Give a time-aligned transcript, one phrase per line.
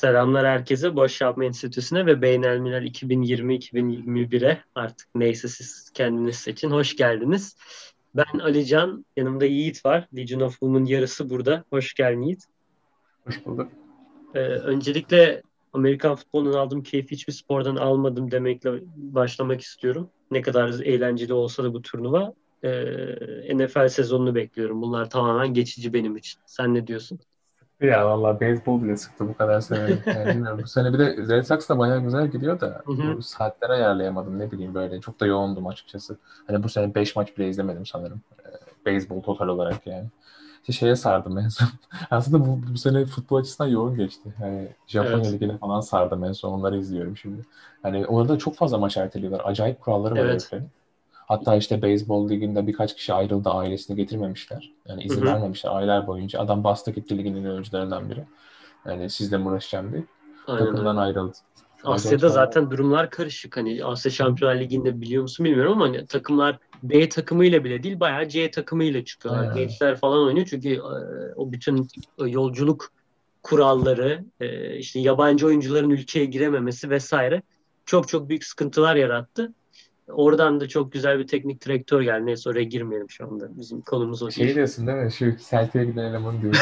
[0.00, 0.96] Selamlar herkese.
[0.96, 6.70] Boş Yapma Enstitüsü'ne ve Beynelmiler 2020-2021'e artık neyse siz kendiniz seçin.
[6.70, 7.56] Hoş geldiniz.
[8.16, 10.08] Ben Alican, yanımda Yiğit var.
[10.16, 11.64] Legion of Women yarısı burada.
[11.70, 12.44] Hoş geldin Yiğit.
[13.26, 13.72] Hoş bulduk.
[14.34, 15.42] Ee, öncelikle
[15.72, 20.10] Amerikan futbolundan aldığım keyfi hiçbir spordan almadım demekle başlamak istiyorum.
[20.30, 22.32] Ne kadar eğlenceli olsa da bu turnuva.
[22.64, 24.82] Ee, NFL sezonunu bekliyorum.
[24.82, 26.40] Bunlar tamamen geçici benim için.
[26.46, 27.20] Sen ne diyorsun?
[27.80, 29.80] Ya valla beyzbol bile sıktı bu kadar sene.
[30.14, 30.60] Yani bilmiyorum.
[30.62, 33.18] Bu sene bir de Red Sox da bayağı güzel gidiyor da Hı hı.
[33.68, 35.00] ayarlayamadım ne bileyim böyle.
[35.00, 36.18] Çok da yoğundum açıkçası.
[36.46, 38.22] Hani bu sene 5 maç bile izlemedim sanırım.
[38.46, 38.50] Ee,
[38.86, 40.08] Beyzbol total olarak yani.
[40.60, 41.68] İşte şeye sardım en son.
[42.10, 44.34] Aslında bu, bu sene futbol açısından yoğun geçti.
[44.42, 45.32] Yani Japonya Evet.
[45.32, 47.46] Ligi'ne falan sardım en son onları izliyorum şimdi.
[47.82, 49.42] Hani orada çok fazla maç erteliyorlar.
[49.44, 50.30] Acayip kuralları var Evet.
[50.30, 50.70] heriflerin.
[51.30, 54.72] Hatta işte beyzbol liginde birkaç kişi ayrıldı ailesini getirmemişler.
[54.88, 55.26] Yani izin Hı hı.
[55.26, 56.40] vermemişler aylar boyunca.
[56.40, 58.24] Adam bastı gitti ligin en iyi oyuncularından biri.
[58.86, 60.04] Yani sizle mi uğraşacağım diye.
[60.46, 60.64] Aynen.
[60.64, 61.32] Takımdan ayrıldı.
[61.84, 63.56] Asya'da zaten durumlar karışık.
[63.56, 68.28] Hani Asya Şampiyonlar Ligi'nde biliyor musun bilmiyorum ama hani takımlar B takımıyla bile değil bayağı
[68.28, 69.42] C takımıyla çıkıyorlar.
[69.42, 69.54] Aynen.
[69.54, 70.80] Gençler falan oynuyor çünkü e,
[71.36, 72.92] o bütün yolculuk
[73.42, 77.42] kuralları, e, işte yabancı oyuncuların ülkeye girememesi vesaire
[77.86, 79.52] çok çok büyük sıkıntılar yarattı.
[80.12, 82.26] Oradan da çok güzel bir teknik direktör geldi.
[82.26, 83.58] Neyse oraya girmeyelim şu anda.
[83.58, 84.56] Bizim konumuz o Şey değil.
[84.56, 85.12] diyorsun değil mi?
[85.12, 86.54] Şu Celtic'e giden eleman diyor.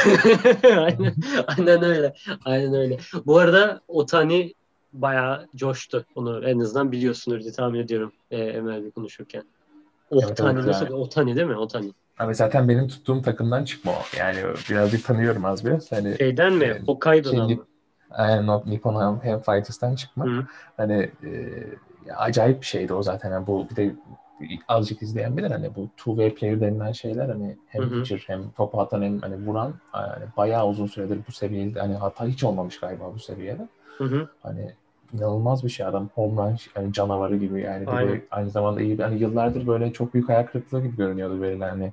[0.65, 1.15] aynen,
[1.47, 2.15] aynen öyle.
[2.45, 2.99] Aynen öyle.
[3.27, 4.55] Bu arada Otani
[4.93, 6.05] bayağı coştu.
[6.15, 9.43] Onu en azından biliyorsunuz diye tahmin ediyorum e, MLB konuşurken.
[10.11, 10.85] Otani evet nasıl?
[10.85, 10.95] yani.
[10.95, 11.57] Otani değil mi?
[11.57, 11.93] Otani.
[12.19, 14.19] Abi zaten benim tuttuğum takımdan çıkma o.
[14.19, 14.39] Yani
[14.71, 15.93] birazcık tanıyorum az biraz.
[15.93, 16.65] Hani Şeyden mi?
[16.65, 16.89] Evet.
[16.89, 17.67] Hokkaido'dan mı?
[18.11, 20.25] Aynen Nippon Ham Fighters'tan çıkma.
[20.27, 20.47] Hı.
[20.77, 21.31] Hani e,
[22.17, 23.33] acayip bir şeydi o zaten.
[23.33, 23.95] Yani bu bir de
[24.69, 27.91] azıcık izleyen bilir hani bu two way player denilen şeyler hani hem Hı hı.
[27.91, 32.27] pitcher hem topu atan hem hani vuran yani bayağı uzun süredir bu seviyede hani hata
[32.27, 33.69] hiç olmamış galiba bu seviyede.
[33.99, 34.29] Hı hı.
[34.43, 34.73] Hani
[35.13, 38.23] inanılmaz bir şey adam home run yani canavarı gibi yani Aynen.
[38.31, 41.93] aynı zamanda iyi hani yıllardır böyle çok büyük hayal kırıklığı gibi görünüyordu verilen hani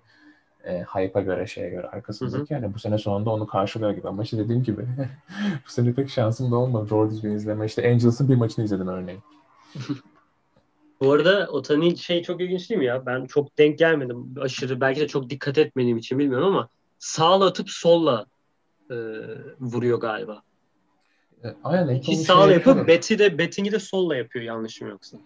[0.66, 4.38] e, hype'a göre şeye göre arkasındaki yani bu sene sonunda onu karşılıyor gibi ama işte
[4.38, 4.82] dediğim gibi
[5.66, 9.20] bu sene pek şansım da olmadı doğru düzgün izleme işte Angels'ın bir maçını izledim örneğin.
[11.02, 13.06] Bu arada Otani şey çok ilginç değil mi ya?
[13.06, 14.36] Ben çok denk gelmedim.
[14.42, 16.70] Aşırı belki de çok dikkat etmediğim için bilmiyorum ama
[17.00, 18.26] sağla atıp solla
[18.92, 18.96] e,
[19.60, 20.42] vuruyor galiba.
[21.44, 22.76] E, aynen İki şey sağla yapıyor.
[22.76, 25.18] yapıp beti de betting'i de solla yapıyor yanlışım yoksa.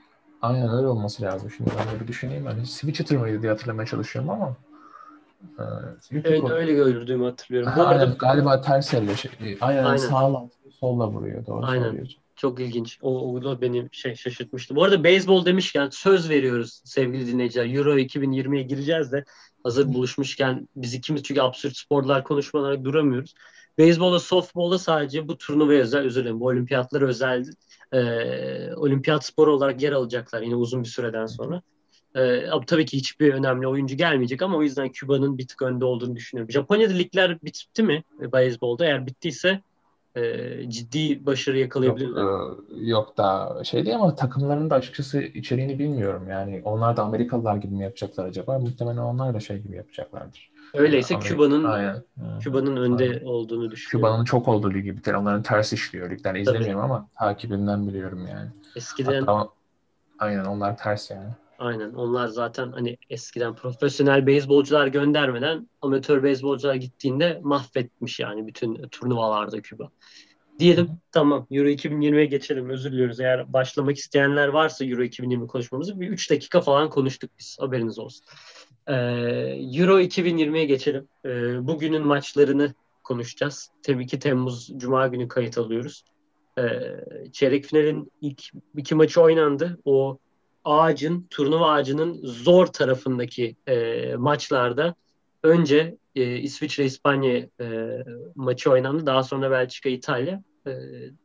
[0.42, 3.86] Aynen öyle olması lazım şimdi ben de bir düşüneyim hani switch hitter mıydı diye hatırlamaya
[3.86, 4.56] çalışıyorum ama
[5.60, 5.64] e,
[6.24, 7.72] Evet öyle gördüğümü hatırlıyorum.
[7.76, 9.98] Bu Ha, arada aynen, galiba ters elle şey, aynen, Aynen.
[9.98, 10.50] sağla
[10.80, 11.84] solla vuruyor doğru Aynen.
[11.84, 12.22] söylüyorsun.
[12.40, 13.00] Çok ilginç.
[13.02, 14.76] O, o da beni şey şaşırtmıştı.
[14.76, 17.76] Bu arada beyzbol demişken söz veriyoruz sevgili dinleyiciler.
[17.76, 19.26] Euro 2020'ye gireceğiz de
[19.64, 23.34] hazır buluşmuşken biz ikimiz çünkü absürt sporlar konuşmalara duramıyoruz.
[23.78, 27.46] Beyzbolda, softbolda sadece bu turnuvaya özel, özür dilerim bu olimpiyatlara özel
[27.92, 28.00] e,
[28.76, 31.62] olimpiyat sporu olarak yer alacaklar yine uzun bir süreden sonra.
[32.16, 36.16] E, tabii ki hiçbir önemli oyuncu gelmeyecek ama o yüzden Küba'nın bir tık önde olduğunu
[36.16, 36.52] düşünüyorum.
[36.52, 38.86] Japonya'da ligler bitti mi e, beyzbolda?
[38.86, 39.62] Eğer bittiyse
[40.24, 42.24] e, ciddi başarı Yok, yakalayabilirler.
[42.24, 46.30] e, yok da şey değil ama takımların da açıkçası içeriğini bilmiyorum.
[46.30, 48.60] Yani onlar da Amerikalılar gibi mi yapacaklar acaba?
[48.60, 50.52] Muhtemelen onlar da şey gibi yapacaklardır.
[50.74, 52.04] Öyleyse Amerika- Küba'nın Aynen.
[52.40, 53.26] Küba'nın önde Aynen.
[53.26, 54.10] olduğunu düşünüyorum.
[54.10, 56.10] Küba'nın çok olduğu ligi bir kere onların ters işliyor.
[56.12, 58.50] Ligden izlemiyorum ama takibinden biliyorum yani.
[58.76, 59.50] Eskiden Hatta
[60.20, 61.30] aynen onlar ters yani.
[61.60, 69.62] Aynen onlar zaten hani eskiden profesyonel beyzbolcular göndermeden amatör beyzbolcular gittiğinde mahvetmiş yani bütün turnuvalarda
[69.62, 69.90] Küba.
[70.60, 73.20] Diyelim tamam Euro 2020'ye geçelim özür diliyoruz.
[73.20, 78.26] Eğer başlamak isteyenler varsa Euro 2020 konuşmamızı bir 3 dakika falan konuştuk biz haberiniz olsun.
[78.88, 78.94] Ee,
[79.74, 81.08] Euro 2020'ye geçelim.
[81.26, 83.70] Ee, bugünün maçlarını konuşacağız.
[83.84, 86.04] Tabii ki Temmuz Cuma günü kayıt alıyoruz.
[86.58, 86.64] Ee,
[87.34, 88.44] çeyrek finalin ilk
[88.78, 89.80] iki maçı oynandı.
[89.86, 90.20] O
[90.64, 94.96] ağacın, turnuva ağacının zor tarafındaki e, maçlarda
[95.44, 97.98] önce e, İsviçre-İspanya e,
[98.36, 99.06] maçı oynandı.
[99.06, 100.44] Daha sonra Belçika-İtalya.
[100.68, 100.72] E,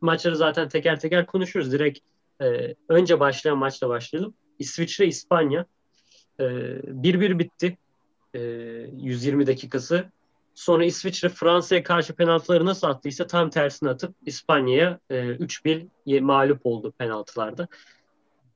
[0.01, 1.73] maçları zaten teker teker konuşuruz.
[1.73, 1.99] Direkt
[2.43, 4.35] e, önce başlayan maçla başlayalım.
[4.59, 5.67] İsviçre-İspanya
[6.41, 7.79] e, 1-1 bitti.
[8.35, 8.41] E,
[9.03, 10.05] 120 dakikası.
[10.55, 16.67] Sonra İsviçre Fransa'ya karşı penaltıları nasıl attıysa tam tersini atıp İspanya'ya e, 3-1 ye- mağlup
[16.67, 17.69] oldu penaltılarda.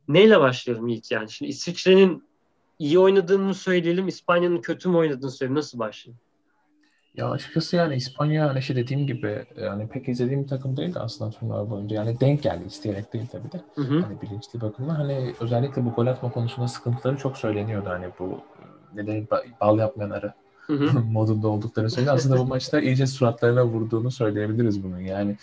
[0.08, 1.30] Neyle başlayalım Yiğit yani?
[1.30, 2.24] Şimdi İsviçre'nin
[2.78, 5.58] iyi oynadığını mı söyleyelim, İspanya'nın kötü mü oynadığını söyleyelim.
[5.58, 6.20] Nasıl başlayalım?
[7.14, 11.30] Ya açıkçası yani İspanya hani şey dediğim gibi yani pek izlediğim bir takım değildi aslında
[11.30, 11.96] turnuva boyunca.
[11.96, 13.60] Yani denk geldi isteyerek değil tabii de.
[13.74, 14.00] Hı hı.
[14.00, 17.88] Hani bilinçli bakımdan hani özellikle bu gol atma konusunda sıkıntıları çok söyleniyordu.
[17.88, 18.40] Hani bu
[18.94, 20.32] ne denir ba- bal yapmayan arı
[20.66, 21.00] Hı hı.
[21.12, 22.16] modunda oldukları söyleniyor.
[22.16, 24.98] Aslında bu maçta iyice suratlarına vurduğunu söyleyebiliriz bunun.
[24.98, 25.36] Yani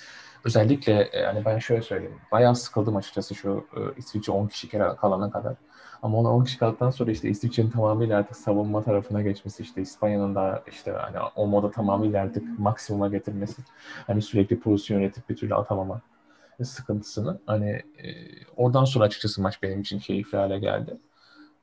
[0.46, 2.22] özellikle yani ben şöyle söyleyeyim.
[2.32, 5.56] Bayağı sıkıldım açıkçası şu İsviçre 10 kişi kere kalana kadar.
[6.02, 10.36] Ama ona 10 kişi kaldıktan sonra işte İsviçre'nin tamamıyla artık savunma tarafına geçmesi, işte İspanya'nın
[10.36, 13.62] da işte hani o moda tamamıyla artık maksimuma getirmesi.
[14.08, 16.02] Hani sürekli pozisyon üretip bir türlü atamama
[16.64, 17.40] sıkıntısını.
[17.46, 18.10] Hani e,
[18.56, 20.98] oradan sonra açıkçası maç benim için keyifli hale geldi.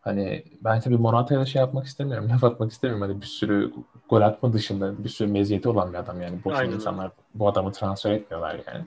[0.03, 3.09] Hani ben tabii Morata'ya şey yapmak istemiyorum, laf atmak istemiyorum.
[3.09, 3.73] Hani bir sürü
[4.09, 6.45] gol atma dışında bir sürü meziyeti olan bir adam yani.
[6.45, 8.87] Boşuna insanlar bu adamı transfer etmiyorlar yani.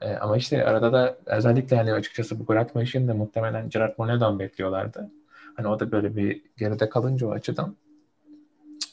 [0.00, 3.94] E, ama işte arada da özellikle hani açıkçası bu gol atma işini de muhtemelen Gerard
[3.98, 5.10] Moreno'dan bekliyorlardı.
[5.56, 7.76] Hani o da böyle bir geride kalınca o açıdan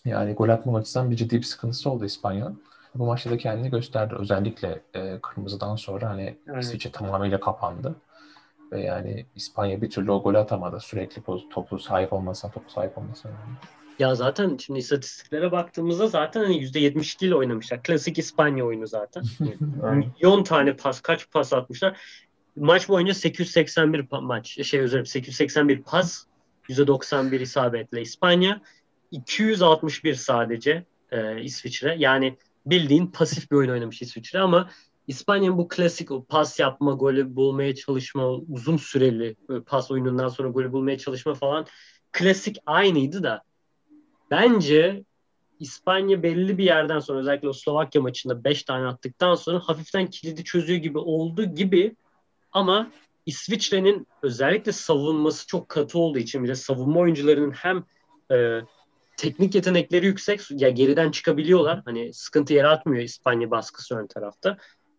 [0.05, 2.61] yani gol atma açısından bir ciddi bir sıkıntısı oldu İspanya'nın.
[2.95, 4.15] Bu maçta da kendini gösterdi.
[4.19, 6.63] Özellikle e, kırmızıdan sonra hani evet.
[6.63, 7.95] İsviçre tamamıyla kapandı.
[8.71, 10.79] Ve yani İspanya bir türlü o golü atamadı.
[10.79, 13.31] Sürekli topu sahip olmasına, topu sahip olmasına.
[13.99, 17.83] Ya zaten şimdi istatistiklere baktığımızda zaten hani %72 ile oynamışlar.
[17.83, 19.23] Klasik İspanya oyunu zaten.
[19.93, 22.01] Milyon tane pas, kaç pas atmışlar.
[22.55, 26.25] Maç boyunca 881 maç, şey özür 881 pas,
[26.69, 28.61] %91 isabetle İspanya,
[29.11, 31.95] 261 sadece e, İsviçre.
[31.99, 34.69] Yani bildiğin pasif bir oyun oynamış İsviçre ama
[35.07, 40.71] İspanya'nın bu klasik o pas yapma, golü bulmaya çalışma, uzun süreli pas oyunundan sonra golü
[40.71, 41.65] bulmaya çalışma falan
[42.11, 43.43] klasik aynıydı da
[44.31, 45.03] bence
[45.59, 50.43] İspanya belli bir yerden sonra özellikle o Slovakya maçında 5 tane attıktan sonra hafiften kilidi
[50.43, 51.95] çözüyor gibi oldu gibi
[52.51, 52.91] ama
[53.25, 57.83] İsviçre'nin özellikle savunması çok katı olduğu için bir de savunma oyuncularının hem
[58.31, 58.61] e,
[59.17, 61.81] teknik yetenekleri yüksek ya geriden çıkabiliyorlar.
[61.85, 64.57] Hani sıkıntı yaratmıyor İspanya baskısı ön tarafta.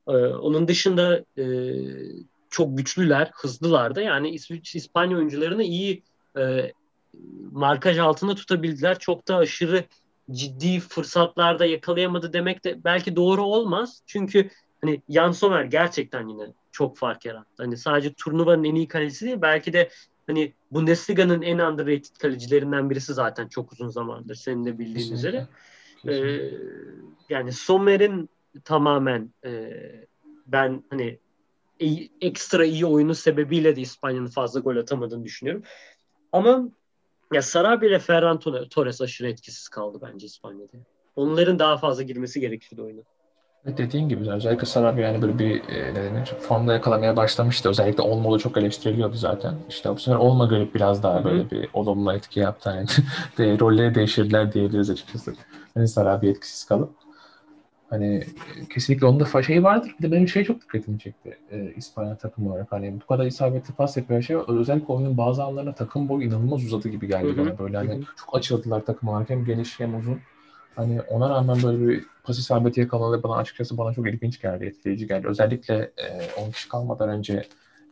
[0.08, 1.44] Ee, onun dışında e,
[2.50, 4.00] çok güçlüler, hızlılar da.
[4.00, 6.02] Yani İsviç İspanya oyuncularını iyi
[6.38, 6.72] e,
[7.52, 8.98] markaj altında tutabildiler.
[8.98, 9.84] Çok da aşırı
[10.30, 14.02] ciddi fırsatlarda yakalayamadı demek de belki doğru olmaz.
[14.06, 14.50] Çünkü
[14.80, 17.62] hani Jan Sommer gerçekten yine çok fark yarattı.
[17.62, 19.90] Hani sadece turnuvanın en iyi kalecisi değil belki de
[20.26, 25.28] hani Bundesliga'nın en underrated kalecilerinden birisi zaten çok uzun zamandır senin de bildiğin Kesinlikle.
[25.28, 25.46] üzere.
[26.02, 26.46] Kesinlikle.
[26.46, 26.50] Ee,
[27.28, 28.30] yani Sommer'in
[28.64, 29.72] tamamen e,
[30.46, 31.18] ben hani
[31.78, 35.62] iyi, ekstra iyi oyunu sebebiyle de İspanya'nın fazla gol atamadığını düşünüyorum.
[36.32, 36.68] Ama
[37.32, 38.38] ya Sarabia ile Ferran
[38.70, 40.78] Torres aşırı etkisiz kaldı bence İspanya'da.
[41.16, 43.00] Onların daha fazla girmesi gerekirdi oyuna.
[43.66, 47.68] Evet dediğin gibi özellikle Sarabia yani böyle bir e, ne denir formda yakalamaya başlamıştı.
[47.68, 49.54] Özellikle Olmo'da çok eleştiriliyordu zaten.
[49.68, 51.24] İşte bu sefer Olma görüp biraz daha Hı-hı.
[51.24, 52.68] böyle bir olumlu etki yaptı.
[52.76, 52.86] Yani
[53.38, 55.34] de, rolleri değiştirdiler diyebiliriz açıkçası.
[55.74, 56.90] Hani Sarabia etkisiz kalıp.
[57.90, 58.24] Hani
[58.70, 59.94] kesinlikle onun da şey vardır.
[59.98, 61.38] Bir de benim şey çok dikkatimi çekti.
[61.50, 62.72] E, İspanya takım olarak.
[62.72, 64.36] Hani bu kadar isabetli pas yapıyor şey.
[64.48, 67.38] Özellikle oyunun bazı anlarında takım boyu inanılmaz uzadı gibi geldi Hı-hı.
[67.38, 67.58] bana.
[67.58, 68.04] Böyle hani Hı-hı.
[68.16, 69.30] çok açıldılar takım olarak.
[69.30, 70.20] Hem geniş hem uzun.
[70.76, 75.06] Hani ona rağmen böyle bir pas isabeti yakaladı bana açıkçası bana çok ilginç geldi, etkileyici
[75.06, 75.26] geldi.
[75.28, 77.42] Özellikle e, 10 kişi kalmadan önce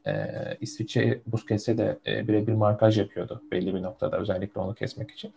[0.06, 0.12] e,
[0.60, 5.32] İsviçre Busquets'e de e, birebir markaj yapıyordu belli bir noktada özellikle onu kesmek için.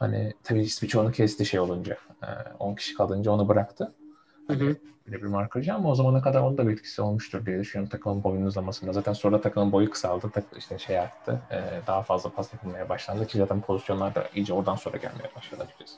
[0.00, 1.96] Hani tabii İsviçre onu kesti şey olunca.
[2.22, 2.26] E,
[2.58, 3.92] 10 kişi kalınca onu bıraktı.
[4.48, 4.76] Hani, hı hı.
[5.06, 8.46] Birebir markajı ama o zamana kadar onun da bir etkisi olmuştur diye düşünüyorum takımın boyunun
[8.46, 8.92] uzamasında.
[8.92, 10.30] Zaten sonra takımın boyu kısaldı.
[10.34, 11.40] Tak, işte şey arttı.
[11.50, 15.62] E, daha fazla pas yapılmaya başlandı ki zaten pozisyonlar da iyice oradan sonra gelmeye başladı
[15.62, 15.94] açıkçası.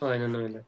[0.00, 0.62] Aynen öyle.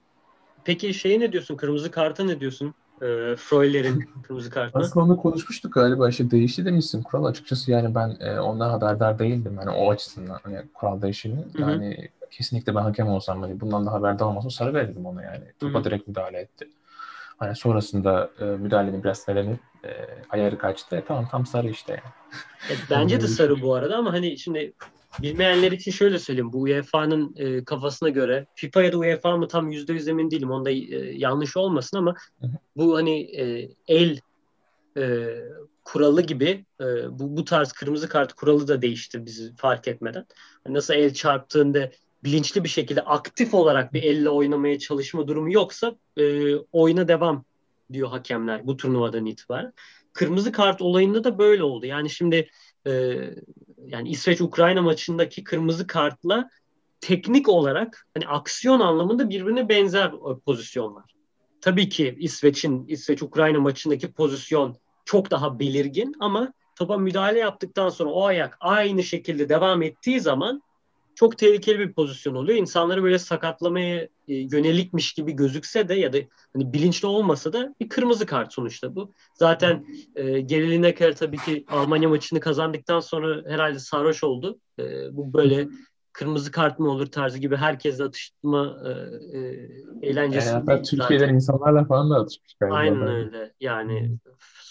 [0.65, 1.57] Peki şeyi ne diyorsun?
[1.57, 2.75] Kırmızı karta ne diyorsun?
[3.03, 4.79] E, Freuler'in kırmızı kartı.
[4.79, 6.09] Aslında onu konuşmuştuk galiba.
[6.09, 7.25] İşte değişti demişsin kural.
[7.25, 9.59] Açıkçası yani ben e, ondan haberdar değildim.
[9.61, 11.45] Yani o açısından hani kural değişini.
[11.59, 12.11] Yani.
[12.33, 15.45] Kesinlikle ben hakem olsam hani bundan da haberdar olmasam sarı verirdim ona yani.
[15.61, 15.85] Topa Hı-hı.
[15.85, 16.69] direkt müdahale etti.
[17.39, 19.91] Hani sonrasında e, müdahalenin biraz selenip e,
[20.31, 20.97] ayarı kaçtı.
[20.97, 22.13] E, tamam tam sarı işte yani.
[22.71, 24.73] E, bence de sarı bu arada ama hani şimdi
[25.23, 26.53] Bilmeyenler için şöyle söyleyeyim.
[26.53, 30.51] Bu UEFA'nın e, kafasına göre FIFA ya da UEFA mı tam yüzde yüz emin değilim.
[30.51, 30.77] Onda e,
[31.17, 32.15] yanlış olmasın ama
[32.77, 34.19] bu hani e, el
[34.97, 35.37] e,
[35.85, 36.85] kuralı gibi e,
[37.19, 40.27] bu, bu tarz kırmızı kart kuralı da değişti bizi fark etmeden.
[40.67, 41.91] Yani nasıl el çarptığında
[42.25, 47.45] bilinçli bir şekilde aktif olarak bir elle oynamaya çalışma durumu yoksa e, oyuna devam
[47.93, 49.73] diyor hakemler bu turnuvadan itibaren.
[50.13, 51.87] Kırmızı kart olayında da böyle oldu.
[51.87, 52.51] Yani şimdi
[52.87, 52.93] e,
[53.87, 56.51] yani İsveç-Ukrayna maçındaki kırmızı kartla
[57.01, 61.05] teknik olarak hani aksiyon anlamında birbirine benzer e, pozisyonlar.
[61.61, 68.25] Tabii ki İsveç'in İsveç-Ukrayna maçındaki pozisyon çok daha belirgin ama topa müdahale yaptıktan sonra o
[68.25, 70.63] ayak aynı şekilde devam ettiği zaman
[71.15, 72.59] çok tehlikeli bir pozisyon oluyor.
[72.59, 76.19] İnsanları böyle sakatlamaya e, yönelikmiş gibi gözükse de ya da
[76.53, 79.13] hani bilinçli olmasa da bir kırmızı kart sonuçta bu.
[79.35, 84.59] Zaten e, Gary Lineker tabii ki Almanya maçını kazandıktan sonra herhalde sarhoş oldu.
[84.79, 85.69] E, bu böyle
[86.13, 88.91] kırmızı kart mı olur tarzı gibi herkesle atışma e,
[89.39, 89.69] e,
[90.03, 90.49] eğlencesi.
[90.49, 92.77] Yani hatta Türkiye'den insanlarla falan da atışmış galiba.
[92.77, 93.53] Aynen öyle.
[93.61, 94.19] Yani.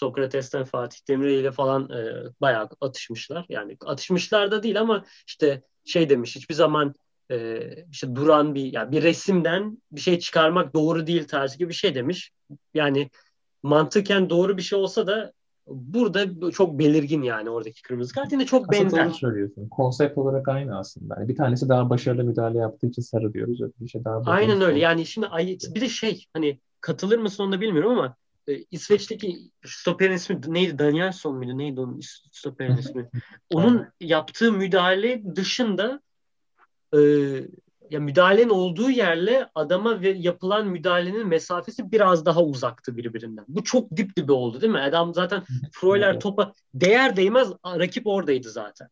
[0.02, 3.46] Sokrates'ten Fatih Demirel ile falan e, bayağı atışmışlar.
[3.48, 6.94] Yani atışmışlar da değil ama işte şey demiş hiçbir zaman
[7.30, 7.60] e,
[7.90, 11.94] işte duran bir yani bir resimden bir şey çıkarmak doğru değil tarzı gibi bir şey
[11.94, 12.32] demiş.
[12.74, 13.10] Yani
[13.62, 15.32] mantıken doğru bir şey olsa da
[15.66, 18.32] burada çok belirgin yani oradaki kırmızı kart.
[18.32, 19.10] Yine çok aslında benzer.
[19.10, 19.68] söylüyorsun.
[19.68, 21.14] Konsept olarak aynı aslında.
[21.18, 23.60] Yani bir tanesi daha başarılı müdahale yaptığı için sarı diyoruz.
[23.80, 24.78] bir şey daha Aynen öyle.
[24.78, 25.26] Yani şimdi
[25.74, 28.16] bir de şey hani katılır mısın onu da bilmiyorum ama
[28.48, 30.78] e, İsveç'teki stoperin ismi neydi?
[30.78, 31.58] Danielson muydu?
[31.58, 32.00] Neydi onun
[32.32, 33.10] stoperin ismi?
[33.50, 36.00] Onun yaptığı müdahale dışında
[36.94, 36.98] e,
[37.90, 43.44] ya müdahalenin olduğu yerle adama ve yapılan müdahalenin mesafesi biraz daha uzaktı birbirinden.
[43.48, 44.80] Bu çok dip dibe oldu değil mi?
[44.80, 48.88] Adam zaten Freuler topa değer değmez rakip oradaydı zaten.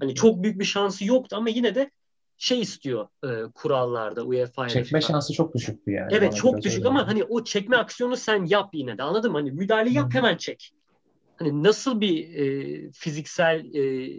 [0.00, 1.90] Hani çok büyük bir şansı yoktu ama yine de
[2.38, 6.14] şey istiyor e, kurallarda UEFA Çekme şansı çok düşüktü yani.
[6.14, 9.38] Evet çok düşük ama hani o çekme aksiyonu sen yap yine de anladın mı?
[9.38, 10.70] Hani müdahale yap hemen çek.
[11.36, 14.10] Hani nasıl bir e, fiziksel e,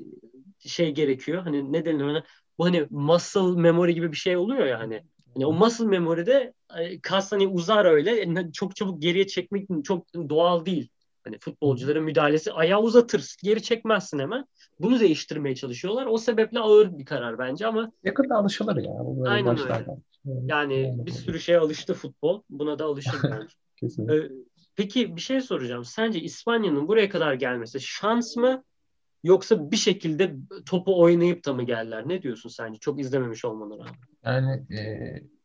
[0.60, 1.44] şey gerekiyor?
[1.44, 2.24] Hani ne denir ona?
[2.60, 5.04] bu hani muscle memory gibi bir şey oluyor ya hani.
[5.34, 8.28] Hani o muscle memory'de e, kas hani uzar öyle.
[8.54, 10.90] Çok çabuk geriye çekmek çok doğal değil.
[11.24, 13.36] Hani futbolcuların müdahalesi ayağı uzatır.
[13.44, 14.46] Geri çekmezsin hemen.
[14.80, 16.06] Bunu değiştirmeye çalışıyorlar.
[16.06, 18.94] O sebeple ağır bir karar bence ama yakında alışılır ya.
[19.26, 19.86] Aynen öyle.
[20.46, 22.42] Yani bir sürü şeye alıştı futbol.
[22.50, 23.54] Buna da alışır bence.
[23.76, 24.16] Kesinlikle.
[24.16, 24.32] Ee,
[24.76, 25.86] peki bir şey soracağım.
[25.86, 28.64] Sence İspanya'nın buraya kadar gelmesi şans mı
[29.24, 30.36] Yoksa bir şekilde
[30.66, 32.08] topu oynayıp da mı geldiler?
[32.08, 32.80] Ne diyorsun sence?
[32.80, 33.96] Çok izlememiş olmana rağmen.
[34.26, 34.80] Yani e,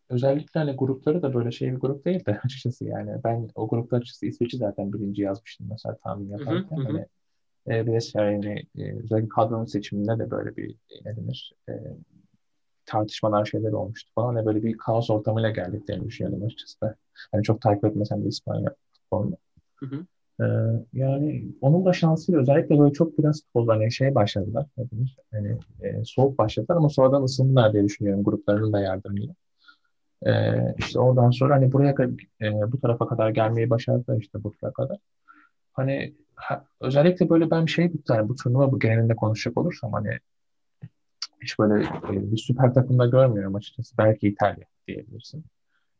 [0.09, 3.11] özellikle hani grupları da böyle şey bir grup değil de açıkçası yani.
[3.25, 6.77] Ben o grupta açıkçası İsveç'i zaten birinci yazmıştım mesela tahmin yaparken.
[6.77, 7.07] Hı hı, hani,
[7.69, 11.73] e, bir de yani, e, özellikle kadronun seçiminde de böyle bir ne denir e,
[12.87, 14.35] tartışmalar şeyler olmuştu falan.
[14.35, 16.97] Hani böyle bir kaos ortamıyla geldiklerini düşünüyorum açıkçası.
[17.33, 19.37] Hani çok takip etmesem de İspanya futbolunu.
[19.77, 20.07] Hı hı.
[20.41, 20.45] Ee,
[20.93, 24.67] yani onun da şansıyla özellikle böyle çok biraz hani şey başladılar.
[25.33, 29.35] Hani, e, soğuk başladılar ama sonradan ısındılar diye düşünüyorum gruplarının da yardımıyla.
[30.27, 31.95] Ee, işte oradan sonra hani buraya
[32.41, 34.99] e, bu tarafa kadar gelmeyi başardılar işte bu kadar.
[35.73, 40.19] Hani ha, özellikle böyle ben şey tane bu turnuva bu genelinde konuşacak olursam hani
[41.43, 43.99] hiç böyle e, bir süper takımda görmüyorum açıkçası.
[43.99, 45.45] Belki İtalya diyebilirsin.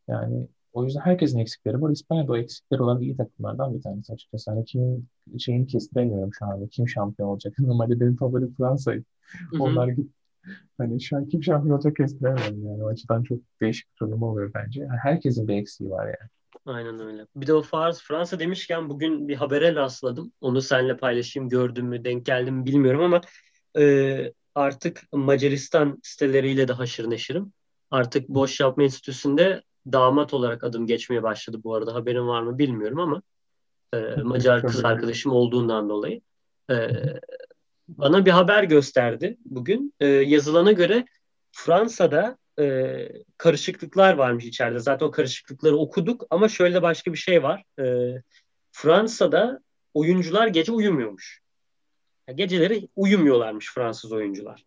[0.07, 1.91] Yani o yüzden herkesin eksikleri var.
[1.91, 4.51] İspanya'da o eksikleri olan iyi takımlardan bir tanesi açıkçası.
[4.51, 5.07] Hani kimin
[5.39, 6.67] şeyini kestiremiyorum şu anda.
[6.67, 7.53] Kim şampiyon olacak?
[7.59, 9.05] Normalde benim favorim Fransa'ydı.
[9.59, 10.11] Onlar git.
[10.77, 12.83] Hani şu an kim şampiyon olacak kestiremiyorum yani.
[12.83, 14.81] O açıdan çok değişik bir durum oluyor bence.
[14.81, 16.29] Yani herkesin bir eksiği var yani.
[16.65, 17.27] Aynen öyle.
[17.35, 20.31] Bir de o Fars, Fransa demişken bugün bir habere rastladım.
[20.41, 21.49] Onu seninle paylaşayım.
[21.49, 23.21] Gördüm mü, denk geldim mi bilmiyorum ama
[23.77, 27.53] e, artık Macaristan siteleriyle de haşır neşirim.
[27.91, 31.93] Artık Boş Yapma Enstitüsü'nde damat olarak adım geçmeye başladı bu arada.
[31.93, 33.21] Haberin var mı bilmiyorum ama
[33.93, 36.21] e, Macar kız arkadaşım olduğundan dolayı.
[36.69, 36.75] E,
[37.87, 39.93] bana bir haber gösterdi bugün.
[39.99, 41.05] E, yazılana göre
[41.51, 44.79] Fransa'da e, karışıklıklar varmış içeride.
[44.79, 47.63] Zaten o karışıklıkları okuduk ama şöyle başka bir şey var.
[47.79, 48.15] E,
[48.71, 49.59] Fransa'da
[49.93, 51.41] oyuncular gece uyumuyormuş.
[52.35, 54.65] Geceleri uyumuyorlarmış Fransız oyuncular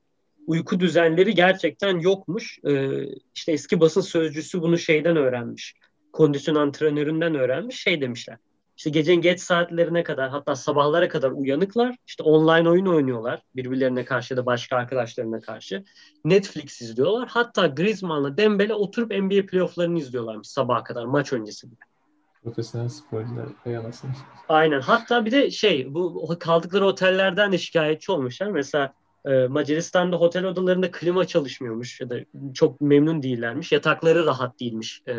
[0.48, 2.58] uyku düzenleri gerçekten yokmuş.
[2.64, 5.74] Ee, işte eski basın sözcüsü bunu şeyden öğrenmiş.
[6.12, 7.82] Kondisyon antrenöründen öğrenmiş.
[7.82, 8.36] Şey demişler.
[8.78, 11.96] İşte gecenin geç saatlerine kadar hatta sabahlara kadar uyanıklar.
[12.06, 13.42] İşte online oyun oynuyorlar.
[13.56, 15.84] Birbirlerine karşı da başka arkadaşlarına karşı.
[16.24, 17.28] Netflix izliyorlar.
[17.28, 21.78] Hatta Griezmann'la Dembele oturup NBA playofflarını izliyorlarmış sabaha kadar maç öncesi bile.
[22.42, 24.10] Profesyonel sporcular dayanasın.
[24.48, 24.80] Aynen.
[24.80, 28.50] Hatta bir de şey bu kaldıkları otellerden de şikayetçi olmuşlar.
[28.50, 28.92] Mesela
[29.24, 32.16] e, Macaristan'da otel odalarında klima çalışmıyormuş ya da
[32.54, 33.72] çok memnun değillermiş.
[33.72, 35.14] Yatakları rahat değilmiş e,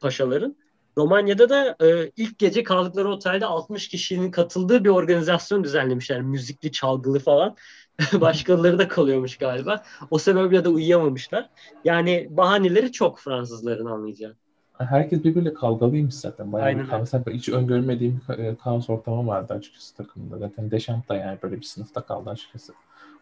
[0.00, 0.56] paşaların.
[0.98, 6.22] Romanya'da da e, ilk gece kaldıkları otelde 60 kişinin katıldığı bir organizasyon düzenlemişler.
[6.22, 7.56] Müzikli, çalgılı falan.
[8.12, 9.82] Başkaları da kalıyormuş galiba.
[10.10, 11.50] O sebeple de uyuyamamışlar.
[11.84, 14.34] Yani bahaneleri çok Fransızların anlayacağı.
[14.78, 16.52] Herkes birbiriyle kavgalıymış zaten.
[16.52, 16.84] Bayağı Aynen.
[16.84, 20.38] bir kaos, hiç öngörmediğim bir e, kaos ortamı vardı açıkçası takımda.
[20.38, 22.72] Zaten Deschamps da yani böyle bir sınıfta kaldı açıkçası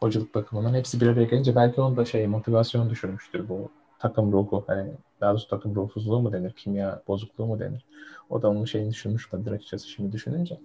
[0.00, 3.70] hocalık bakımından hepsi bir araya gelince belki onun da şey motivasyon düşürmüştür bu
[4.08, 4.64] takım ruhu.
[4.66, 7.84] Hani daha doğrusu takım ruhsuzluğu mu denir, kimya bozukluğu mu denir?
[8.30, 10.60] O da onun şeyini düşürmüş olabilir açıkçası şimdi düşününce.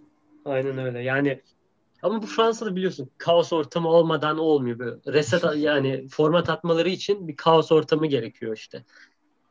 [0.45, 0.99] Aynen öyle.
[1.03, 1.41] Yani
[2.01, 4.79] ama bu Fransa'da biliyorsun kaos ortamı olmadan olmuyor.
[4.79, 8.83] Böyle reset yani format atmaları için bir kaos ortamı gerekiyor işte.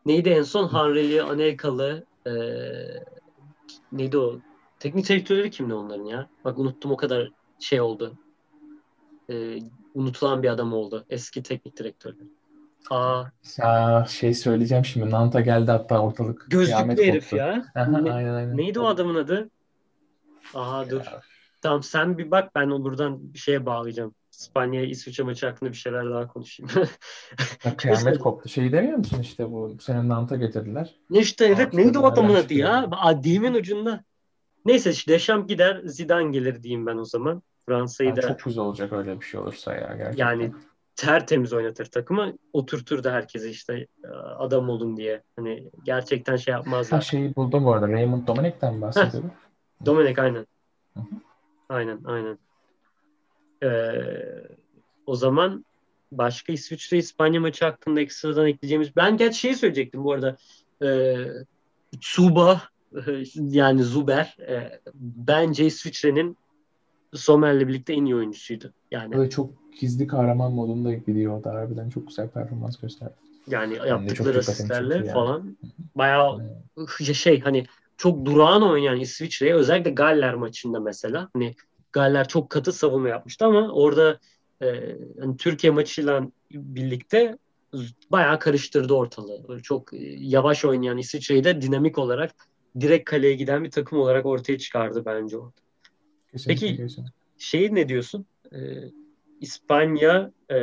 [0.07, 0.69] Neydi en son?
[0.69, 2.33] Hanreli, Anelkalı ee,
[3.93, 4.39] neydi o?
[4.81, 6.29] Teknik direktörleri kimdi onların ya?
[6.45, 8.19] Bak unuttum o kadar şey oldu
[9.31, 9.59] e,
[9.95, 11.07] unutulan bir adam oldu.
[11.11, 12.27] Eski teknik direktörler.
[12.91, 13.25] Aa.
[13.59, 15.11] Ya şey söyleyeceğim şimdi.
[15.11, 16.47] Nanta geldi hatta ortalık.
[16.49, 17.37] Gözlüklü herif koptu.
[17.37, 17.65] ya.
[17.75, 18.57] Aha, ne, aynen, aynen.
[18.57, 19.51] Neydi o adamın adı?
[20.55, 20.91] Aha ya.
[20.91, 21.03] dur.
[21.63, 24.15] Tamam sen bir bak ben o buradan bir şeye bağlayacağım.
[24.33, 26.71] İspanya İsviçre maçı hakkında bir şeyler daha konuşayım.
[27.65, 28.49] ya, kıyamet koptu.
[28.49, 30.95] Şey demiyor musun işte bu senin Nanta getirdiler.
[31.11, 32.89] Ne işte evet neydi o adamın adı ya?
[32.91, 34.05] Adimin ucunda.
[34.65, 37.43] Neyse işte Deşam gider Zidane gelir diyeyim ben o zaman.
[37.67, 38.21] Fransa'yı da.
[38.21, 40.27] Çok güzel olacak öyle bir şey olursa ya gerçekten.
[40.27, 40.53] Yani
[40.99, 42.33] tertemiz oynatır takımı.
[42.53, 43.87] Oturtur da herkese işte
[44.39, 45.23] adam olun diye.
[45.37, 46.99] Hani gerçekten şey yapmazlar.
[46.99, 47.89] Ha şeyi buldum bu arada.
[47.89, 49.33] Raymond Domenech'ten bahsediyorum.
[49.87, 50.47] Domenek aynen.
[50.95, 51.05] Hı-hı.
[51.69, 52.39] Aynen aynen.
[53.63, 53.89] Ee,
[55.07, 55.65] o zaman
[56.13, 60.37] başka İsviçre İspanya maçı hakkında ekstradan ekleyeceğimiz ben gerçi şeyi söyleyecektim bu arada
[60.83, 61.27] ee,
[62.01, 62.63] Suba
[63.35, 66.37] yani Zuber e, bence İsviçre'nin
[67.15, 68.73] Sommer'le birlikte en iyi oyuncusuydu.
[68.91, 73.15] Yani Böyle çok gizli kahraman modunda gidiyor da harbiden çok güzel performans gösterdi.
[73.47, 75.57] Yani yaptıkları asistlerle falan yani.
[75.95, 77.15] bayağı yani.
[77.15, 77.67] şey hani
[77.97, 81.55] çok durağan oynayan İsviçre'ye özellikle Galler maçında mesela hani
[81.93, 84.19] Galler çok katı savunma yapmıştı ama orada
[84.63, 87.39] e, hani Türkiye maçıyla birlikte
[88.11, 89.63] bayağı karıştırdı ortalığı.
[89.63, 92.35] Çok yavaş oynayan İsviçre'yi de dinamik olarak
[92.81, 95.53] direkt kaleye giden bir takım olarak ortaya çıkardı bence orada.
[96.33, 97.13] Kesinlikle, Peki kesinlikle.
[97.39, 98.27] şey ne diyorsun?
[98.53, 98.59] Ee,
[99.41, 100.59] İspanya e,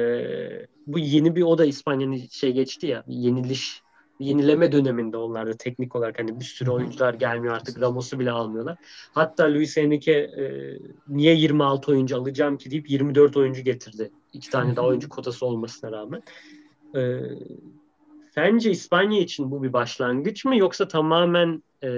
[0.88, 3.82] bu yeni bir o da İspanya'nın şey geçti ya yeniliş
[4.20, 8.78] yenileme döneminde onlar da teknik olarak hani bir sürü oyuncular gelmiyor artık Ramos'u bile almıyorlar.
[9.14, 10.78] Hatta Luis Enrique e,
[11.08, 14.12] niye 26 oyuncu alacağım ki deyip 24 oyuncu getirdi.
[14.34, 16.24] İki tane daha oyuncu kotası olmasına rağmen.
[16.96, 17.20] E,
[18.36, 21.90] sence İspanya için bu bir başlangıç mı yoksa tamamen e,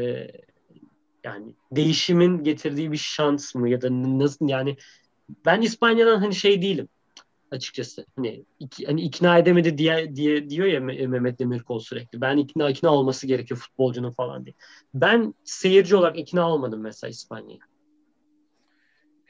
[1.23, 4.77] yani değişimin getirdiği bir şans mı ya da nasıl yani
[5.45, 6.89] ben İspanya'dan hani şey değilim
[7.51, 8.05] açıkçası.
[8.15, 12.21] Hani, iki, hani ikna edemedi diye, diye diyor ya Mehmet Demirkol sürekli.
[12.21, 14.55] Ben ikna ikna olması gerekiyor futbolcunun falan diye.
[14.93, 17.59] Ben seyirci olarak ikna olmadım mesela İspanya'ya.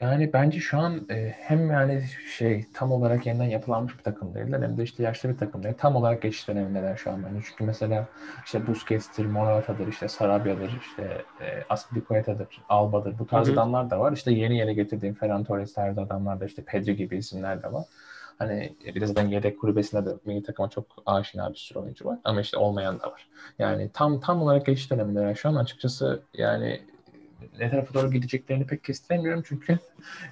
[0.00, 2.04] Yani bence şu an e, hem yani
[2.36, 5.74] şey tam olarak yeniden yapılanmış bir takım değiller hem de işte yaşlı bir takım değil.
[5.78, 7.46] Tam olarak geçiş dönemindeler şu an bence.
[7.48, 8.06] Çünkü mesela
[8.44, 13.18] işte Busquets'tir, Morata'dır, işte Sarabia'dır, işte e, Aspilicueta'dır, Alba'dır.
[13.18, 13.54] Bu tarz Hı-hı.
[13.54, 14.12] adamlar da var.
[14.12, 17.84] İşte yeni yeni getirdiğim Ferran Torres tarzı adamlar da işte Pedri gibi isimler de var.
[18.38, 22.18] Hani bir de zaten yedek kulübesinde de milli takıma çok aşina bir sürü oyuncu var.
[22.24, 23.28] Ama işte olmayan da var.
[23.58, 26.80] Yani tam tam olarak geçiş dönemindeler şu an açıkçası yani
[27.58, 29.78] ne tarafa doğru gideceklerini pek kestiremiyorum çünkü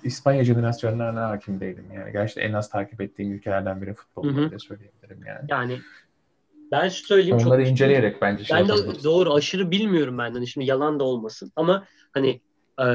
[0.05, 1.85] İspanya jenerasyonlarına hakim değilim.
[1.95, 5.47] Yani gerçekten en az takip ettiğim ülkelerden biri futbol öyle söyleyebilirim yani.
[5.49, 5.79] Yani
[6.73, 10.45] ben şu söyleyeyim Onları çok inceleyerek bence şey Ben de doğru aşırı bilmiyorum benden.
[10.45, 12.41] Şimdi yalan da olmasın ama hani
[12.81, 12.87] e,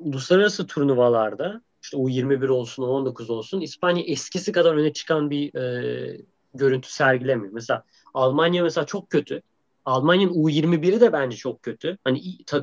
[0.00, 6.20] uluslararası turnuvalarda işte U21 olsun, U19 olsun İspanya eskisi kadar öne çıkan bir e,
[6.54, 7.52] görüntü sergilemiyor.
[7.52, 9.42] Mesela Almanya mesela çok kötü.
[9.84, 11.98] Almanya'nın U21'i de bence çok kötü.
[12.04, 12.22] Hani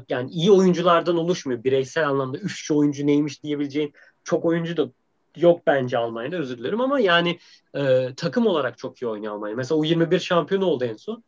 [0.10, 1.64] yani iyi oyunculardan oluşmuyor.
[1.64, 4.92] Bireysel anlamda üç oyuncu neymiş diyebileceğin çok oyuncu da
[5.38, 7.40] yok bence Almanya'da özür dilerim ama yani
[7.74, 9.56] e, takım olarak çok iyi oynuyor Almanya.
[9.56, 11.24] Mesela U21 şampiyonu oldu en son.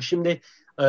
[0.00, 0.40] Şimdi
[0.80, 0.86] e,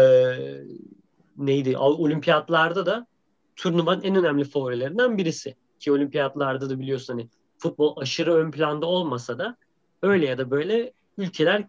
[1.37, 1.77] neydi?
[1.77, 3.07] Olimpiyatlarda da
[3.55, 5.55] turnuvanın en önemli favorilerinden birisi.
[5.79, 9.57] Ki olimpiyatlarda da biliyorsun hani futbol aşırı ön planda olmasa da
[10.01, 11.67] öyle ya da böyle ülkeler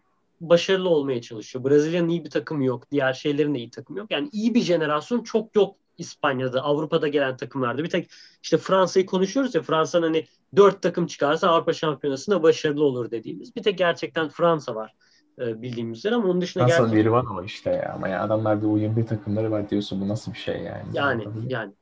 [0.48, 1.64] başarılı olmaya çalışıyor.
[1.64, 2.90] Brezilya'nın iyi bir takımı yok.
[2.90, 4.11] Diğer şeylerin de iyi takımı yok.
[4.11, 7.85] Yani iyi bir jenerasyon çok yok İspanya'da, Avrupa'da gelen takımlarda.
[7.85, 8.11] Bir tek
[8.42, 10.26] işte Fransa'yı konuşuyoruz ya Fransa'nın hani
[10.57, 13.57] dört takım çıkarsa Avrupa Şampiyonası'nda başarılı olur dediğimiz.
[13.57, 14.94] Bir tek gerçekten Fransa var
[15.38, 17.12] e, bildiğimiz üzere ama onun dışında Fransa'nın gerçekten...
[17.12, 17.92] var ama işte ya.
[17.94, 20.85] Ama ya adamlar bir U21 takımları var diyorsun bu nasıl bir şey yani?
[20.92, 21.72] Yani yani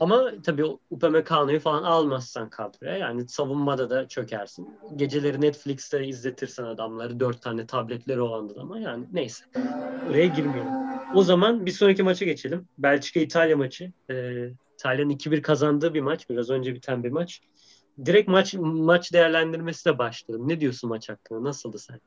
[0.00, 4.68] ama tabii Upamecano'yu falan almazsan kadroya yani savunmada da çökersin.
[4.96, 9.44] Geceleri Netflix'te izletirsen adamları dört tane tabletleri olan ama yani neyse.
[10.10, 10.72] Oraya girmiyorum.
[11.14, 12.68] O zaman bir sonraki maça geçelim.
[12.78, 13.92] Belçika-İtalya maçı.
[14.10, 16.30] Ee, İtalya'nın 2-1 kazandığı bir maç.
[16.30, 17.40] Biraz önce biten bir maç.
[18.04, 20.48] Direkt maç maç değerlendirmesine başlayalım.
[20.48, 21.44] Ne diyorsun maç hakkında?
[21.44, 22.00] Nasıldı sence?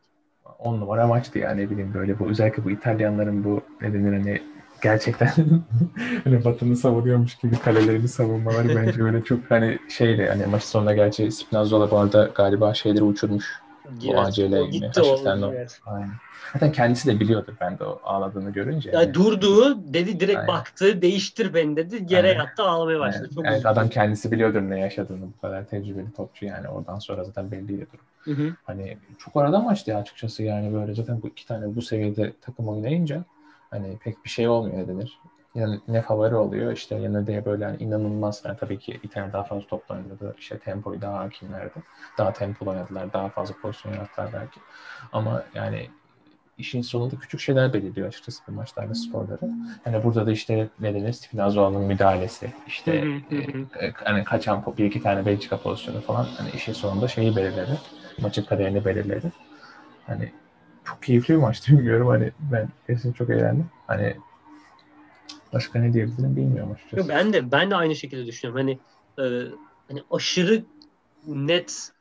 [0.60, 4.42] On numara maçtı yani ne bileyim böyle bu özellikle bu İtalyanların bu ne denir hani
[4.82, 5.32] gerçekten
[6.24, 11.32] hani Batı'nı savunuyormuş gibi kalelerini savunmaları bence öyle çok hani şeydi hani maç sonunda gerçi
[11.32, 13.62] Spinazzola bu arada galiba şeyleri uçurmuş.
[14.00, 14.16] Girer.
[14.16, 15.18] O ACL gitti o.
[15.52, 15.80] Evet.
[15.86, 16.12] Aynen.
[16.54, 18.92] Zaten kendisi de biliyordur ben de o ağladığını görünce.
[18.94, 19.14] Yani.
[19.14, 20.48] durduğu dedi direkt Aynen.
[20.48, 22.40] baktı değiştir beni dedi yere Aynen.
[22.40, 23.24] yattı ağlamaya başladı.
[23.30, 23.36] Aynen.
[23.36, 27.52] Çok evet, adam kendisi biliyordur ne yaşadığını bu kadar tecrübeli topçu yani oradan sonra zaten
[27.52, 28.06] belliydi durum.
[28.38, 28.54] Hı hı.
[28.64, 33.24] Hani çok arada maçtı açıkçası yani böyle zaten bu iki tane bu seviyede takım oynayınca
[33.72, 35.20] hani pek bir şey olmuyor ne denir.
[35.56, 39.44] yani ne favori oluyor işte yine de böyle yani inanılmaz yani tabii ki İtalya daha
[39.44, 41.84] fazla topla oynadı işte tempoyu daha hakimlerdi
[42.18, 44.60] daha tempolu oynadılar daha fazla pozisyon yarattılar belki
[45.12, 45.90] ama yani
[46.58, 49.50] işin sonunda küçük şeyler belirliyor açıkçası bu maçlarda skorları.
[49.86, 52.92] Yani burada da işte ne denir Spinazzola'nın müdahalesi işte
[53.82, 57.80] e, hani kaçan bir iki tane Belçika pozisyonu falan hani işin sonunda şeyi belirledi.
[58.22, 59.32] Maçın kaderini belirledi.
[60.08, 60.32] Hani
[60.88, 63.70] çok keyifli bir maçtı bilmiyorum hani ben kesin çok eğlendim.
[63.88, 64.18] Hani
[65.54, 67.10] başka ne diyebilirim bilmiyorum açıkçası.
[67.10, 68.62] Ben de ben de aynı şekilde düşünüyorum.
[68.62, 68.80] Hani
[69.28, 69.48] e,
[69.88, 70.64] hani aşırı
[71.28, 71.92] net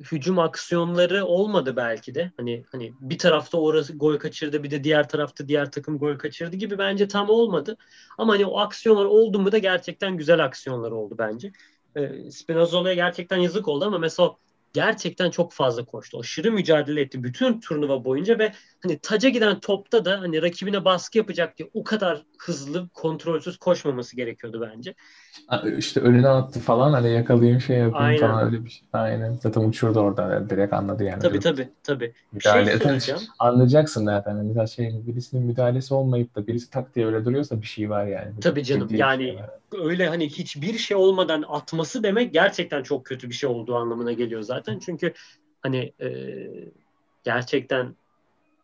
[0.00, 2.32] hücum aksiyonları olmadı belki de.
[2.36, 6.56] Hani hani bir tarafta orası gol kaçırdı bir de diğer tarafta diğer takım gol kaçırdı
[6.56, 7.76] gibi bence tam olmadı.
[8.18, 11.52] Ama hani o aksiyonlar oldu mu da gerçekten güzel aksiyonlar oldu bence.
[11.96, 14.36] E, Spinazzola'ya gerçekten yazık oldu ama mesela
[14.78, 16.18] gerçekten çok fazla koştu.
[16.20, 21.18] Aşırı mücadele etti bütün turnuva boyunca ve hani taca giden topta da hani rakibine baskı
[21.18, 24.94] yapacak diye o kadar hızlı, kontrolsüz koşmaması gerekiyordu bence.
[25.78, 28.20] İşte önüne attı falan hani yakalayayım şey yapayım Aynen.
[28.20, 28.88] falan öyle bir şey.
[28.92, 29.38] Aynen.
[29.42, 31.22] Zaten uçurdu orada direkt anladı yani.
[31.22, 32.12] Tabii tabii tabii.
[32.32, 33.00] Müdahale.
[33.00, 34.36] Şey anlayacaksın zaten.
[34.36, 38.06] Yani mesela şey birisinin müdahalesi olmayıp da birisi tak diye öyle duruyorsa bir şey var
[38.06, 38.40] yani.
[38.40, 38.88] Tabii canım.
[38.90, 39.38] Yani şey
[39.72, 44.42] öyle hani hiçbir şey olmadan atması demek gerçekten çok kötü bir şey olduğu anlamına geliyor
[44.42, 44.67] zaten.
[44.78, 45.12] Çünkü
[45.62, 46.10] hani e,
[47.24, 47.96] gerçekten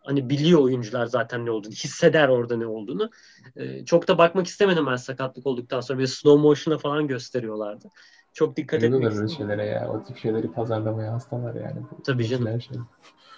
[0.05, 3.11] hani biliyor oyuncular zaten ne olduğunu, hisseder orada ne olduğunu.
[3.57, 5.99] E, çok da bakmak istemedim ben sakatlık olduktan sonra.
[5.99, 7.89] Bir slow motion'la falan gösteriyorlardı.
[8.33, 9.29] Çok dikkat etmek istedim.
[9.29, 9.89] şeylere ya.
[9.89, 11.81] O tip şeyleri pazarlamaya hastalar yani.
[12.05, 12.61] Tabii canım.
[12.61, 12.77] Şey.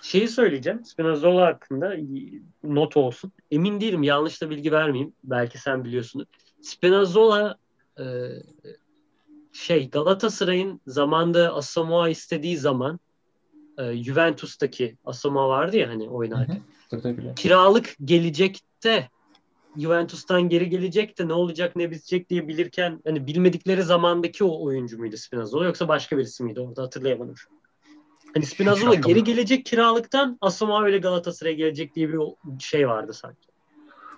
[0.03, 0.85] Şeyi söyleyeceğim.
[0.85, 1.95] Spinazzola hakkında
[2.65, 3.33] not olsun.
[3.51, 4.03] Emin değilim.
[4.03, 5.13] Yanlış da bilgi vermeyeyim.
[5.25, 6.27] Belki sen biliyorsun.
[6.63, 7.59] Spinazzola
[7.99, 8.05] e,
[9.57, 13.01] şey Galatasaray'ın zamanda Asamoah istediği zaman
[13.79, 16.63] e, Juventus'taki Asoma vardı ya hani oynarken.
[16.91, 17.35] Hı hı.
[17.35, 19.09] Kiralık gelecekte
[19.77, 24.99] Juventus'tan geri gelecek de ne olacak ne bitecek diye bilirken hani bilmedikleri zamandaki o oyuncu
[24.99, 27.57] muydu Spinazzola yoksa başka birisi miydi orada hatırlayamadım şu an.
[28.35, 32.19] Hani Spinazzola geri gelecek kiralıktan Asoma öyle Galatasaray'a gelecek diye bir
[32.59, 33.49] şey vardı sanki.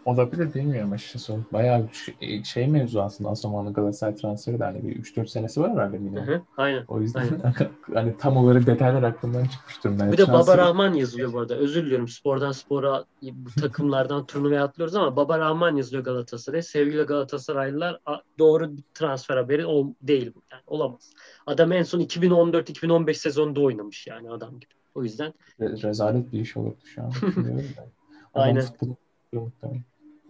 [0.09, 1.39] Olabilir bilmiyorum açıkçası.
[1.53, 5.99] Bayağı şey, şey mevzu aslında Asamoah'ın Galatasaray transferi de hani bir 3-4 senesi var herhalde
[5.99, 6.27] minimum.
[6.27, 6.85] Hı hı, aynen.
[6.89, 7.55] O yüzden aynen.
[7.95, 10.01] hani tam olarak detaylar aklımdan çıkmıştır.
[10.01, 10.33] Ben bir de.
[10.33, 11.55] Baba Rahman yazılıyor bu arada.
[11.55, 12.09] Özür diliyorum.
[12.09, 16.63] Spordan spora bu takımlardan turnuvaya atlıyoruz ama Baba Rahman yazılıyor Galatasaray.
[16.63, 18.01] Sevgili Galatasaraylılar
[18.39, 20.43] doğru bir transfer haberi ol, değil bu.
[20.53, 21.13] Yani olamaz.
[21.47, 24.75] Adam en son 2014-2015 sezonunda oynamış yani adam gibi.
[24.95, 25.35] O yüzden.
[25.61, 27.13] Rezalet bir iş olurdu şu an.
[28.35, 28.65] Aynen.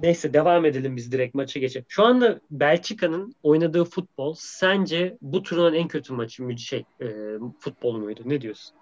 [0.01, 1.87] Neyse devam edelim biz direkt maça geçelim.
[1.89, 7.07] Şu anda Belçika'nın oynadığı futbol sence bu turun en kötü maçı şey e,
[7.59, 8.23] futbol muydu?
[8.25, 8.77] Ne diyorsun?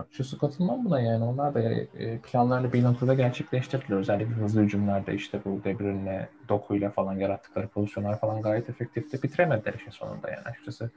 [0.00, 1.24] Açıkçası katılmam buna yani.
[1.24, 3.96] Onlar da e, planlarını bir noktada gerçekleştirdiler.
[3.96, 9.22] Özellikle hızlı hücumlarda işte bu De Bruyne, Doku'yla falan yarattıkları pozisyonlar falan gayet efektifti.
[9.22, 10.90] Bitiremediler işin sonunda yani açıkçası.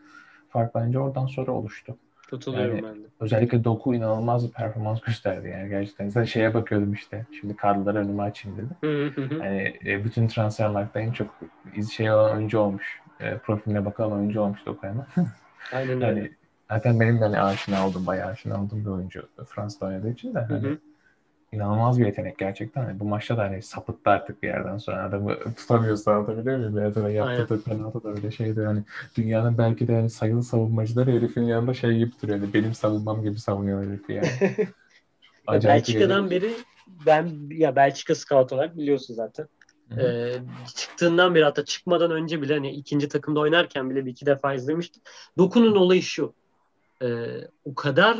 [0.50, 1.98] Fark bence oradan sonra oluştu.
[2.30, 3.08] Katılıyorum yani, ben de.
[3.20, 6.10] Özellikle Doku inanılmaz bir performans gösterdi yani gerçekten.
[6.10, 7.26] Zaten şeye bakıyordum işte.
[7.40, 9.40] Şimdi kadroları önüme açayım dedim.
[9.40, 11.40] hani e, bütün transferlerde en çok
[11.96, 13.02] şey olan oyuncu olmuş.
[13.20, 15.06] E, profiline bakan oyuncu olmuş Doku hemen.
[15.74, 16.06] Aynen öyle.
[16.06, 16.32] hani,
[16.70, 20.40] zaten benim de hani aşina oldum, bayağı aşina oldum bir oyuncu Fransa'da oynadığı için de.
[20.40, 20.78] Hani,
[21.54, 22.84] inanılmaz bir yetenek gerçekten.
[22.84, 25.04] Yani bu maçta da hani sapıttı artık bir yerden sonra.
[25.04, 26.76] Adamı tutamıyorsa anlatabiliyor muyum?
[26.76, 28.62] Bir yerden yaptığı penaltı da öyle şeydi.
[28.62, 28.84] Hani
[29.18, 32.40] dünyanın belki de hani sayılı savunmacıları herifin yanında şey gibi duruyor.
[32.40, 34.28] Yani benim savunmam gibi savunuyor herifi yani.
[35.64, 36.54] Belçika'dan beri
[37.06, 39.48] ben ya Belçika scout olarak biliyorsun zaten.
[39.98, 40.34] Ee,
[40.76, 45.02] çıktığından beri hatta çıkmadan önce bile hani ikinci takımda oynarken bile bir iki defa izlemiştim.
[45.38, 46.34] Doku'nun olayı şu.
[47.02, 47.26] Ee,
[47.66, 48.18] o kadar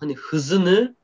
[0.00, 0.96] hani hızını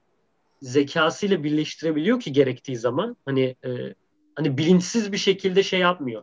[0.62, 3.94] zekasıyla birleştirebiliyor ki gerektiği zaman hani e,
[4.34, 6.22] hani bilinçsiz bir şekilde şey yapmıyor.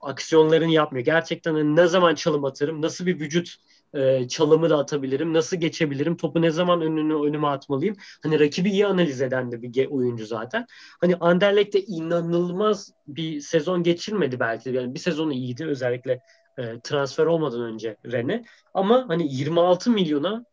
[0.00, 1.04] Aksiyonlarını yapmıyor.
[1.04, 3.56] Gerçekten hani ne zaman çalım atarım, nasıl bir vücut
[3.94, 7.96] e, çalımı da atabilirim, nasıl geçebilirim, topu ne zaman önüne önüme atmalıyım.
[8.22, 10.66] Hani rakibi iyi analiz eden de bir oyuncu zaten.
[11.00, 14.70] Hani Anderlecht'te inanılmaz bir sezon geçirmedi belki.
[14.70, 16.20] Yani bir sezonu iyiydi özellikle
[16.58, 18.44] e, transfer olmadan önce Rene.
[18.74, 20.44] Ama hani 26 milyona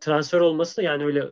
[0.00, 1.30] transfer olması da yani öyle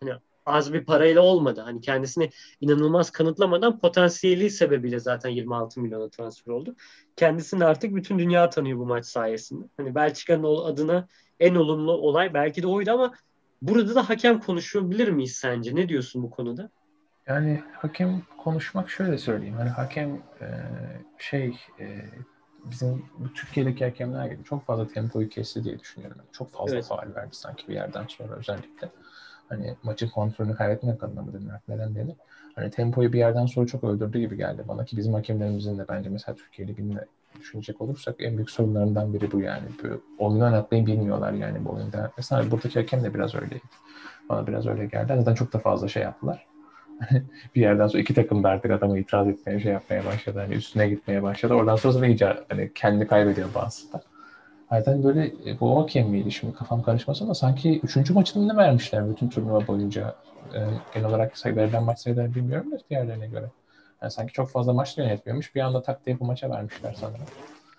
[0.00, 0.12] hani
[0.48, 1.60] az bir parayla olmadı.
[1.60, 2.30] Hani kendisini
[2.60, 6.76] inanılmaz kanıtlamadan potansiyeli sebebiyle zaten 26 milyona transfer oldu.
[7.16, 9.66] Kendisini artık bütün dünya tanıyor bu maç sayesinde.
[9.76, 11.08] Hani Belçika'nın adına
[11.40, 13.14] en olumlu olay belki de oydu ama
[13.62, 15.74] burada da hakem konuşabilir miyiz sence?
[15.74, 16.70] Ne diyorsun bu konuda?
[17.26, 19.54] Yani hakem konuşmak şöyle söyleyeyim.
[19.54, 20.48] Hani hakem e,
[21.18, 22.04] şey e,
[22.64, 26.20] bizim bu Türkiye'deki hakemler gibi çok fazla tempoyu kesti diye düşünüyorum.
[26.32, 26.86] Çok fazla evet.
[26.86, 28.90] faal verdi sanki bir yerden sonra özellikle.
[29.48, 31.52] Hani maçın kontrolünü kaybetmek adına mı denir?
[31.68, 32.16] Neden denir?
[32.54, 36.10] Hani tempoyu bir yerden sonra çok öldürdü gibi geldi bana ki bizim hakemlerimizin de bence
[36.10, 37.04] mesela Türkiye Ligi'nde
[37.40, 39.64] düşünecek olursak en büyük sorunlarından biri bu yani.
[39.82, 42.10] Böyle oyunu oynatmayı bilmiyorlar yani bu oyunda.
[42.16, 43.62] Mesela buradaki hakem de biraz öyleydi.
[44.28, 45.12] Bana biraz öyle geldi.
[45.16, 46.46] Zaten çok da fazla şey yaptılar.
[47.54, 50.38] bir yerden sonra iki takım da artık adamı itiraz etmeye şey yapmaya başladı.
[50.38, 51.54] Hani üstüne gitmeye başladı.
[51.54, 54.02] Oradan sonra iyice hani kendi kaybediyor bazı da.
[54.70, 59.28] Zaten böyle bu hakem miydi şimdi kafam karışmasın ama sanki üçüncü maçını ne vermişler bütün
[59.28, 60.14] turnuva boyunca.
[60.54, 60.58] E,
[60.94, 63.50] genel olarak sayı verilen maç sayılarını bilmiyorum da diğerlerine göre.
[64.02, 65.54] Yani sanki çok fazla maç yönetmiyormuş.
[65.54, 67.24] Bir anda tak diye bu maça vermişler sanırım.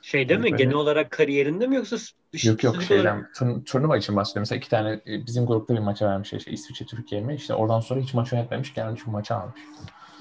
[0.02, 0.52] Şeyde yani mi?
[0.52, 0.63] Böyle...
[0.63, 1.97] Genel olarak kariyerinde mi yoksa
[2.43, 4.41] Yok yok şeyden turn, turnuva için bahsediyorum.
[4.41, 6.34] Mesela iki tane e, bizim grupta bir maça vermiş.
[6.34, 7.36] Işte İsviçre Türkiye mi?
[7.36, 8.73] İşte oradan sonra hiç maç yönetmemiş.
[8.73, 9.62] Gelmiş bu maçı almış.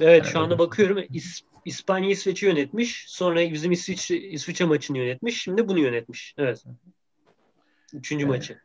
[0.00, 0.98] Evet yani şu anda bakıyorum.
[1.12, 3.04] İs, İspanya İsveç'i yönetmiş.
[3.09, 5.42] Sonra bizim İsviçre, İsviçre maçını yönetmiş.
[5.42, 6.35] Şimdi bunu yönetmiş.
[6.38, 6.64] Evet.
[7.92, 8.61] Üçüncü yani, maçı.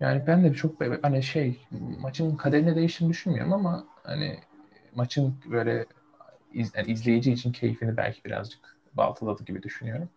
[0.00, 1.60] Yani ben de çok hani şey
[2.00, 4.38] maçın kaderini değiştiğini düşünmüyorum ama hani
[4.94, 5.86] maçın böyle
[6.52, 10.08] iz, yani izleyici için keyfini belki birazcık baltaladı gibi düşünüyorum.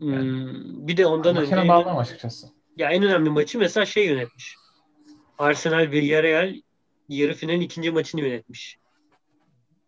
[0.00, 2.46] Yani, hmm, bir de ondan önce makine bağlamam açıkçası.
[2.76, 4.56] Ya en önemli maçı mesela şey yönetmiş.
[5.38, 6.54] Arsenal Villarreal
[7.08, 8.78] yarı final ikinci maçını yönetmiş.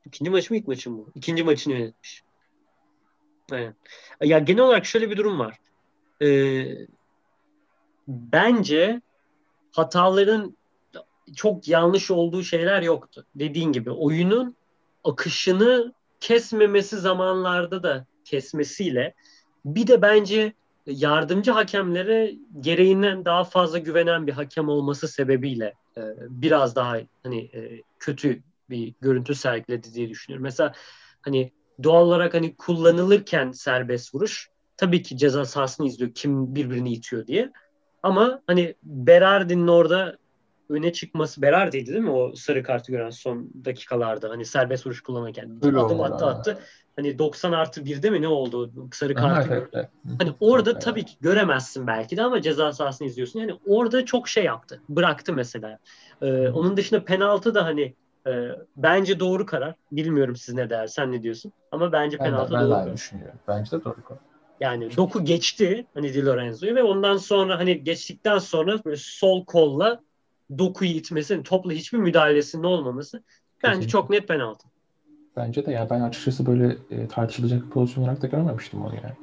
[0.08, 1.04] İkinci maçı mı ilk maçı mı?
[1.14, 2.22] İkinci maçını yönetmiş.
[3.52, 3.74] Aynen.
[4.20, 5.58] Ya genel olarak şöyle bir durum var.
[6.22, 6.86] Ee,
[8.08, 9.00] bence
[9.72, 10.56] hataların
[11.36, 13.26] çok yanlış olduğu şeyler yoktu.
[13.34, 14.56] Dediğin gibi oyunun
[15.04, 19.14] akışını kesmemesi zamanlarda da kesmesiyle
[19.64, 20.52] bir de bence
[20.86, 27.82] yardımcı hakemlere gereğinden daha fazla güvenen bir hakem olması sebebiyle e, biraz daha hani e,
[27.98, 30.42] kötü bir görüntü sergiledi diye düşünüyorum.
[30.42, 30.72] Mesela
[31.22, 31.52] hani
[31.82, 37.52] doğal olarak hani kullanılırken serbest vuruş tabii ki ceza sahasını izliyor kim birbirini itiyor diye.
[38.02, 40.18] Ama hani Berardi'nin orada
[40.68, 45.58] öne çıkması Berardi'ydi değil mi o sarı kartı gören son dakikalarda hani serbest vuruş kullanırken
[45.62, 46.58] Öyle adım attı attı.
[46.96, 49.70] Hani 90 artı 1'de mi ne oldu sarı kartı.
[50.18, 53.40] Hani orada tabii ki göremezsin belki de ama ceza sahasını izliyorsun.
[53.40, 54.82] Yani orada çok şey yaptı.
[54.88, 55.78] Bıraktı mesela.
[56.22, 57.94] Ee, onun dışında penaltı da hani
[58.26, 58.30] e,
[58.76, 59.74] bence doğru karar.
[59.92, 61.52] Bilmiyorum siz ne der, sen ne diyorsun?
[61.72, 62.86] Ama bence penaltı ben, ben doğru.
[62.86, 63.38] Ben düşünüyorum.
[63.48, 64.20] Bence de doğru karar.
[64.60, 70.00] Yani doku geçti hani Di Lorenzo'yu ve ondan sonra hani geçtikten sonra böyle sol kolla
[70.58, 73.22] dokuyu itmesi, topla hiçbir müdahalesinin olmaması
[73.62, 73.88] bence Kesinlikle.
[73.90, 74.68] çok net penaltı.
[75.36, 79.14] Bence de ya ben açıkçası böyle e, tartışılacak bir pozisyon olarak da görmemiştim onu yani.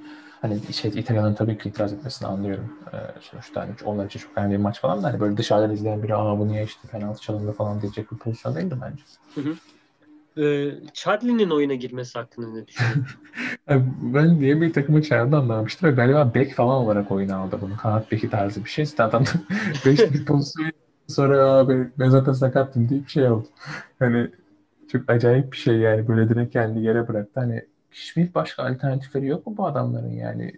[0.45, 2.73] Hani şey İtalyan'ın tabii ki itiraz etmesini anlıyorum.
[2.93, 6.03] Ee, sonuçta hani onlar için çok önemli bir maç falan da hani böyle dışarıdan izleyen
[6.03, 9.03] biri aa bu niye işte penaltı çalındı falan diyecek bir pozisyon değildi bence.
[9.35, 9.55] Hı hı.
[10.41, 13.05] Ee, Chadli'nin oyuna girmesi hakkında ne düşünüyorsun?
[14.13, 17.77] ben niye bir takımı çağırdı anlamamıştım ve galiba bek falan olarak oyuna aldı bunu.
[17.77, 18.85] Kanat beki tarzı bir şey.
[18.85, 19.25] Zaten
[19.85, 20.71] 5 pozisyon
[21.07, 23.47] sonra abi ben zaten sakattım diye bir şey oldu.
[23.99, 24.27] Hani
[24.91, 27.39] çok acayip bir şey yani böyle direkt kendi yere bıraktı.
[27.39, 30.53] Hani hiçbir başka alternatifleri yok mu bu adamların yani?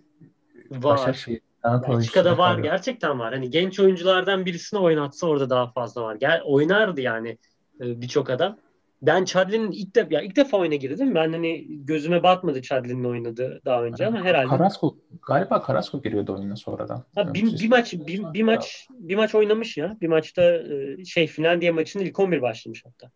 [0.72, 1.14] Var.
[1.14, 2.60] Şey, Belçika'da var.
[2.60, 3.34] Gerçekten var.
[3.34, 6.16] Hani genç oyunculardan birisini oynatsa orada daha fazla var.
[6.16, 7.38] Gel oynardı yani
[7.82, 8.58] e, birçok adam.
[9.02, 11.16] Ben Chadli'nin ilk defa ya ilk defa oyuna girdim.
[11.16, 14.98] Ben hani gözüme batmadı Chadli'nin oynadığı daha önce ama herhalde Carrasco
[15.28, 17.04] galiba Carrasco giriyordu oyuna sonradan.
[17.16, 19.98] Ha, bir, bir maç bir, bir maç bir maç oynamış ya.
[20.02, 23.12] Bir maçta e, şey Finlandiya maçında ilk 11 başlamış hatta.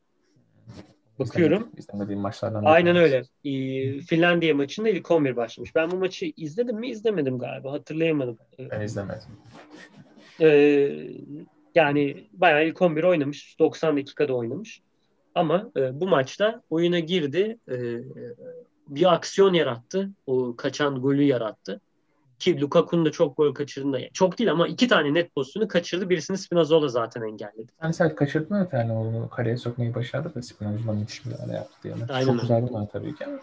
[1.30, 1.72] Bakıyorum.
[1.78, 2.64] İzlemediğim maçlardan.
[2.66, 3.24] Aynen öyle.
[3.46, 5.76] Ee, Finlandiya maçında ilk 11 başlamış.
[5.76, 6.90] Ben bu maçı izledim mi?
[6.90, 7.72] İzlemedim galiba.
[7.72, 8.38] Hatırlayamadım.
[8.72, 9.28] Ben izlemedim.
[10.42, 10.92] Ee,
[11.76, 13.60] yani bayağı ilk 11 oynamış.
[13.60, 14.82] 90 dakikada oynamış.
[15.36, 17.58] Ama e, bu maçta oyuna girdi.
[17.72, 17.76] E,
[18.88, 20.10] bir aksiyon yarattı.
[20.28, 21.82] O kaçan golü yarattı.
[22.42, 26.10] Ki Lukaku'nun da çok gol kaçırdığında çok değil ama iki tane net pozisyonu kaçırdı.
[26.10, 27.72] Birisini Spinazzola zaten engelledi.
[27.84, 31.78] Yani sen kaçırdın mı tane onu kaleye sokmayı başardı da Spinazzola müthiş bir müdahale yaptı
[31.84, 31.94] diye.
[32.10, 32.26] Aynen.
[32.26, 33.40] Çok güzel bir tabii ki ama.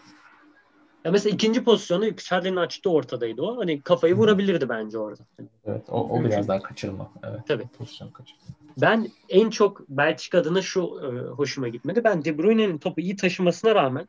[1.05, 3.57] Ya mesela ikinci pozisyonu Charlie'nin açtığı ortadaydı o.
[3.57, 5.21] Hani kafayı vurabilirdi bence orada.
[5.65, 7.11] Evet o, o biraz daha kaçırma.
[7.23, 7.39] Evet.
[7.47, 7.67] Tabii.
[7.77, 8.41] Pozisyon kaçırma.
[8.77, 12.03] Ben en çok Belçika adına şu e, hoşuma gitmedi.
[12.03, 14.07] Ben De Bruyne'nin topu iyi taşımasına rağmen,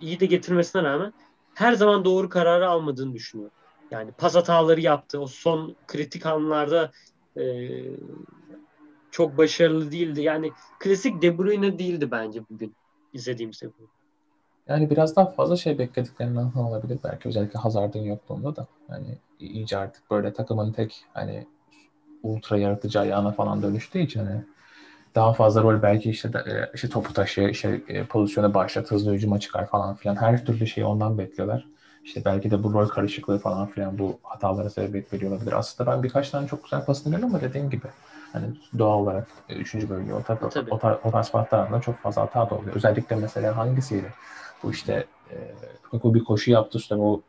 [0.00, 1.12] iyi de getirmesine rağmen
[1.54, 3.56] her zaman doğru kararı almadığını düşünüyorum.
[3.94, 5.20] Yani pas hataları yaptı.
[5.20, 6.90] O son kritik anlarda
[7.36, 7.42] e,
[9.10, 10.22] çok başarılı değildi.
[10.22, 12.74] Yani klasik De Bruyne değildi bence bugün
[13.12, 13.88] izlediğim De.
[14.68, 18.66] Yani biraz daha fazla şey beklediklerinden olabilir belki özellikle Hazard'ın yokluğunda da.
[18.90, 21.46] Yani iyice artık böyle takımın tek hani
[22.22, 24.44] ultra yaratıcı ayağına falan dönüştüğü için hani
[25.14, 29.40] daha fazla rol belki işte de, işte topu taşı, işte e, pozisyona başlat, hızlı hücuma
[29.40, 30.16] çıkar falan filan.
[30.16, 31.73] Her türlü şeyi ondan bekliyorlar.
[32.04, 35.52] İşte belki de bu rol karışıklığı falan filan bu hatalara sebebiyet veriyor olabilir.
[35.52, 37.86] Aslında ben birkaç tane çok güzel pasını gördüm ama dediğim gibi
[38.34, 38.46] Hani
[38.78, 39.74] doğal olarak 3.
[39.74, 40.38] bölge o, tarz,
[40.70, 41.30] o, tarz, o tarz
[41.82, 42.76] çok fazla hata da oluyor.
[42.76, 44.12] Özellikle mesela hangisiydi?
[44.62, 45.36] Bu işte e,
[45.86, 47.22] Lukaku bir koşu yaptı işte bu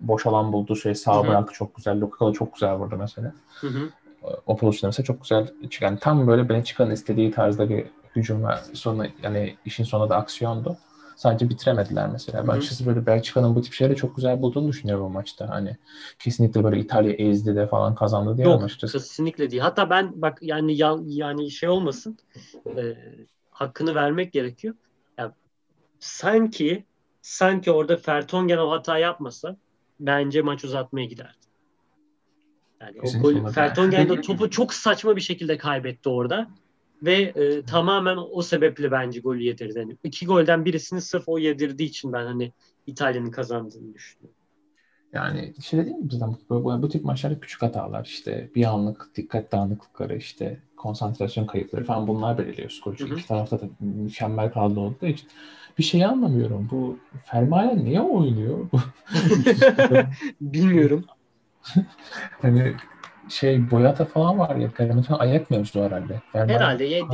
[0.00, 2.00] boş alan buldu şey sağ bıraktı çok güzel.
[2.00, 3.32] Lukaku çok güzel vurdu mesela.
[3.60, 3.90] Hı hı.
[4.46, 5.96] O pozisyonda mesela çok güzel çıkan.
[5.96, 10.76] Tam böyle Benfica'nın istediği tarzda bir hücum ve sonra yani işin sonunda da aksiyondu.
[11.16, 12.48] Sadece bitiremediler mesela.
[12.48, 15.48] Ben açıkçası böyle Belçika'nın bu tip şeyleri çok güzel bulduğunu düşünüyorum o maçta.
[15.48, 15.76] Hani
[16.18, 18.98] kesinlikle böyle İtalya ezdi de falan kazandı diye Yok, açıkçası.
[18.98, 19.62] kesinlikle değil.
[19.62, 20.76] Hatta ben bak yani
[21.06, 22.18] yani şey olmasın
[22.76, 22.96] e,
[23.50, 24.74] hakkını vermek gerekiyor.
[25.18, 25.32] Yani,
[26.00, 26.84] sanki
[27.22, 29.56] sanki orada Fertongen o hata yapmasa
[30.00, 31.46] bence maç uzatmaya giderdi.
[32.80, 36.48] Yani o gol, Fertongen de topu çok saçma bir şekilde kaybetti orada.
[37.02, 39.78] Ve e, tamamen o sebeple bence golü yedirdi.
[39.78, 42.52] Yani iki golden birisini sırf o yedirdiği için ben hani
[42.86, 44.36] İtalya'nın kazandığını düşünüyorum.
[45.12, 49.10] Yani şey değil mi bizden bu, bu, bu tip maçlarda küçük hatalar işte bir anlık
[49.16, 52.96] dikkat dağınıklıkları işte konsantrasyon kayıpları falan bunlar belirliyor skoru.
[52.96, 55.28] Çünkü iki tarafta da mükemmel kadro olduğu için
[55.78, 56.68] bir şey anlamıyorum.
[56.70, 58.68] Bu Fermalen niye oynuyor?
[60.40, 61.04] Bilmiyorum.
[62.42, 62.74] hani
[63.28, 64.72] şey Boyata falan var ya.
[64.72, 66.22] Karametin ayak mevzu herhalde.
[66.32, 66.84] Ferman, herhalde.
[66.84, 67.04] Ya,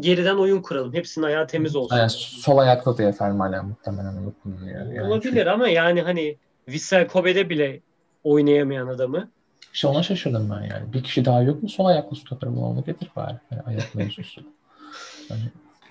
[0.00, 0.94] geriden oyun kuralım.
[0.94, 1.96] Hepsinin ayağı temiz olsun.
[1.96, 4.76] Yani sol ayaklı diye Fermalen muhtemelen unutmuyor.
[4.76, 5.50] Yani Olabilir şu...
[5.50, 6.36] ama yani hani
[6.68, 7.80] Vissel Kobe'de bile
[8.24, 9.28] oynayamayan adamı.
[9.72, 10.92] İşte ona şaşırdım ben yani.
[10.92, 13.36] Bir kişi daha yok mu sol ayaklı stoper onu getir bari.
[13.50, 14.40] Yani ayak mevzusu.
[15.30, 15.42] yani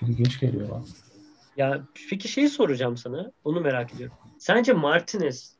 [0.01, 0.83] ilginç geliyor bana.
[1.57, 3.31] Ya peki şey soracağım sana.
[3.43, 4.15] Onu merak ediyorum.
[4.37, 5.55] Sence Martinez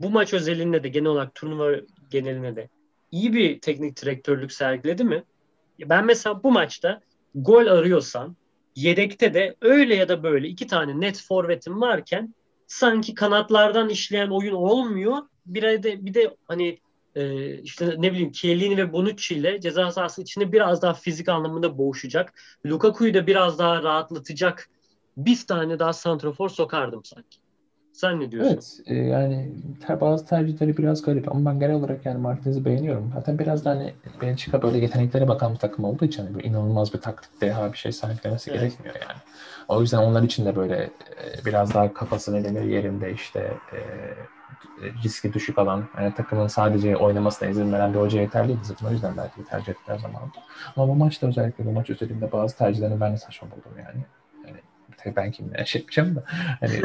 [0.00, 1.70] bu maç özelinde de genel olarak turnuva
[2.10, 2.68] geneline de
[3.14, 5.24] iyi bir teknik direktörlük sergiledi mi?
[5.80, 7.00] Ben mesela bu maçta
[7.34, 8.36] gol arıyorsan
[8.76, 12.34] yedekte de öyle ya da böyle iki tane net forvetim varken
[12.66, 15.18] sanki kanatlardan işleyen oyun olmuyor.
[15.46, 16.78] Bir de bir de hani
[17.14, 21.78] e, işte ne bileyim Chiellini ve Bonucci ile ceza sahası içinde biraz daha fizik anlamında
[21.78, 22.34] boğuşacak.
[22.66, 24.70] Lukaku'yu da biraz daha rahatlatacak
[25.16, 27.43] bir tane daha santrafor sokardım sanki.
[27.94, 28.52] Sen ne diyorsun?
[28.52, 29.52] Evet e, yani
[29.86, 33.10] ter, bazı tercihleri biraz garip ama ben genel olarak yani Martinez'i beğeniyorum.
[33.14, 37.00] Zaten biraz da hani Belçika böyle yeteneklere bakan bir takım olduğu için hani inanılmaz bir
[37.00, 38.60] taktik deha bir şey sahiplemesi evet.
[38.60, 39.20] gerekmiyor yani.
[39.68, 43.78] O yüzden onlar için de böyle e, biraz daha kafası ne denir yerinde işte e,
[45.04, 49.16] riski düşük alan yani takımın sadece oynamasına izin veren bir hoca yeterliydi zaten o yüzden
[49.16, 50.38] belki tercih ettiler zamanında.
[50.76, 54.04] Ama bu maçta özellikle bu maç özelinde bazı tercihlerini ben de saçma buldum yani
[55.16, 56.24] ben kimle şey yapacağım da
[56.60, 56.82] hani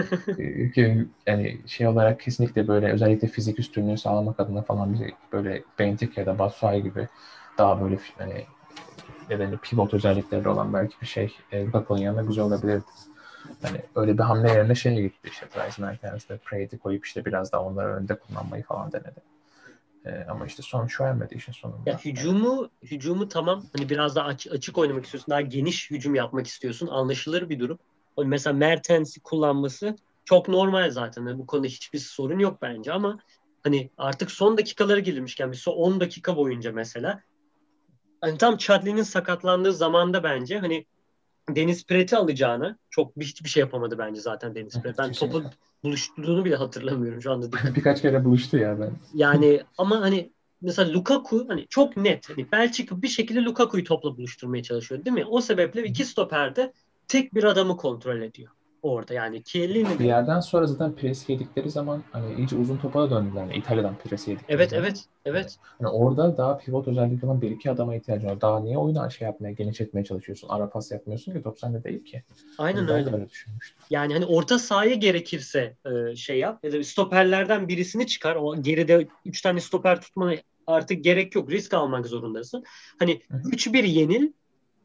[0.77, 6.17] e, yani şey olarak kesinlikle böyle özellikle fizik üstünlüğü sağlamak adına falan bir böyle Bentik
[6.17, 7.07] ya da Batshuayi gibi
[7.57, 8.45] daha böyle hani
[9.29, 12.83] nedeni pivot özellikleri olan belki bir şey e, Lukaku'nun yanında güzel olabilirdi.
[13.61, 17.61] Hani öyle bir hamle yerine şeye gitti işte Bryce Mertens'de Prate'i koyup işte biraz daha
[17.61, 19.19] onları önde kullanmayı falan denedi.
[20.05, 21.89] Ee, ama işte sonuç vermedi işin sonunda.
[21.89, 25.31] Ya hücumu hücumu tamam hani biraz daha açık, açık oynamak istiyorsun.
[25.31, 26.87] Daha geniş hücum yapmak istiyorsun.
[26.87, 27.79] Anlaşılır bir durum
[28.27, 31.39] mesela Mertens'i kullanması çok normal zaten.
[31.39, 33.19] bu konuda hiçbir sorun yok bence ama
[33.63, 37.21] hani artık son dakikaları gelirmişken bir son 10 dakika boyunca mesela
[38.21, 40.85] hani tam Chadli'nin sakatlandığı zamanda bence hani
[41.55, 44.97] Deniz Piret'i alacağını çok hiçbir şey yapamadı bence zaten Deniz Piret.
[44.97, 45.43] Ben topu
[45.83, 47.47] buluştuğunu bile hatırlamıyorum şu anda.
[47.75, 48.91] Birkaç kere buluştu ya ben.
[49.13, 52.29] Yani ama hani mesela Lukaku hani çok net.
[52.29, 55.25] Hani Belçika bir şekilde Lukaku'yu topla buluşturmaya çalışıyor değil mi?
[55.25, 56.73] O sebeple iki stoperde
[57.09, 59.13] tek bir adamı kontrol ediyor orada.
[59.13, 63.41] Yani Chiellini bir yerden sonra zaten pres yedikleri zaman hani iyice uzun topa da döndüler.
[63.41, 64.85] Yani İtalya'dan pres yedikleri Evet, zaman.
[64.85, 65.57] evet, evet.
[65.81, 68.41] Yani orada daha pivot özellikle olan bir iki adama ihtiyacın var.
[68.41, 70.47] Daha niye oyunu şey yapmaya, genişletmeye çalışıyorsun?
[70.49, 72.23] Ara pas yapmıyorsun ki top sende değil ki.
[72.57, 73.15] Aynen yani öyle.
[73.15, 73.27] öyle
[73.89, 78.35] yani hani orta sahaya gerekirse e, şey yap ya da stoperlerden birisini çıkar.
[78.35, 80.35] O geride üç tane stoper tutmana
[80.67, 81.51] artık gerek yok.
[81.51, 82.63] Risk almak zorundasın.
[82.99, 84.31] Hani 3-1 yenil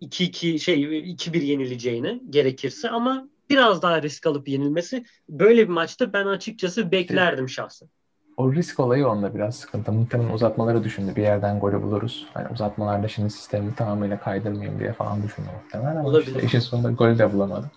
[0.08, 6.26] 2-2 şey 2-1 yenileceğini gerekirse ama biraz daha risk alıp yenilmesi böyle bir maçta ben
[6.26, 7.88] açıkçası beklerdim şahsen.
[8.36, 9.92] O risk olayı onda biraz sıkıntı.
[9.92, 11.16] Muhtemelen uzatmaları düşündü.
[11.16, 12.26] Bir yerden golü buluruz.
[12.34, 15.96] Hani uzatmalarda şimdi sistemi tamamıyla kaydırmayayım diye falan düşündü muhtemelen.
[15.96, 16.34] Ama Olabilir.
[16.34, 17.70] işte işin sonunda golü de bulamadı.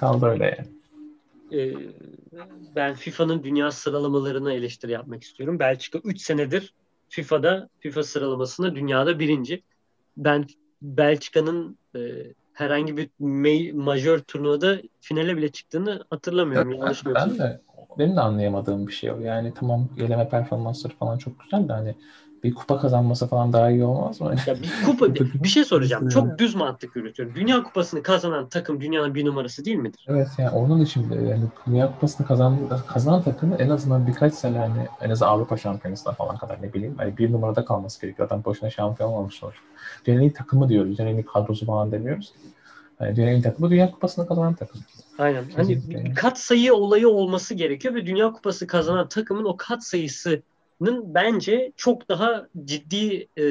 [0.00, 0.68] Kaldı öyle yani.
[1.62, 1.74] Ee,
[2.76, 5.58] ben FIFA'nın dünya sıralamalarına eleştiri yapmak istiyorum.
[5.58, 6.74] Belçika 3 senedir
[7.08, 9.62] FIFA'da FIFA sıralamasında dünyada birinci.
[10.16, 10.46] Ben
[10.82, 11.98] Belçika'nın e,
[12.52, 16.70] herhangi bir me- majör turnuvada finale bile çıktığını hatırlamıyorum.
[16.70, 17.62] Ya, Yanlış ben, ben de
[17.98, 19.20] benim de anlayamadığım bir şey o.
[19.20, 21.96] Yani tamam eleme performansları falan çok güzel de hani
[22.44, 24.34] bir kupa kazanması falan daha iyi olmaz mı?
[24.46, 26.08] Ya bir kupa bir şey soracağım.
[26.08, 27.34] Çok düz mantık yürütüyorum.
[27.34, 30.06] Dünya kupasını kazanan takım dünyanın bir numarası değil midir?
[30.08, 34.58] Evet yani onun için bile yani Dünya kupasını kazan, kazanan takımı en azından birkaç sene
[34.58, 38.28] hani en az Avrupa şampiyonasına falan kadar ne bileyim hani bir numarada kalması gerekiyor.
[38.28, 39.62] Adam boşuna şampiyon olmamış sonuçta.
[40.04, 40.98] Dünyanın takımı diyoruz.
[40.98, 42.32] Dünyanın kadrosu falan demiyoruz.
[43.00, 44.80] Yani dünyanın takımı Dünya kupasını kazanan takım.
[45.18, 45.44] Aynen.
[45.56, 45.80] Hani
[46.14, 50.42] kat sayı olayı olması gerekiyor ve Dünya Kupası kazanan takımın o kat sayısı
[50.80, 53.44] bence çok daha ciddi e,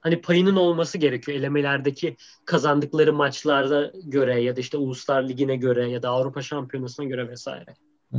[0.00, 6.02] hani payının olması gerekiyor elemelerdeki kazandıkları maçlarda göre ya da işte Uluslar Ligi'ne göre ya
[6.02, 7.74] da Avrupa Şampiyonası'na göre vesaire.
[8.12, 8.18] Hı.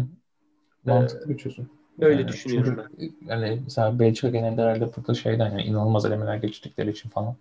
[0.85, 1.69] Mantıklı bir çözüm.
[2.01, 3.29] Öyle yani düşünüyorum çünkü, ben.
[3.29, 7.35] Yani mesela Belçika genelde herhalde burada şeyden yani inanılmaz elemeler geçtikleri için falan.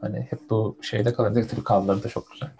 [0.00, 1.48] Hani hep bu şeyde kalır.
[1.48, 2.50] Tabii kaldıları da çok güzel.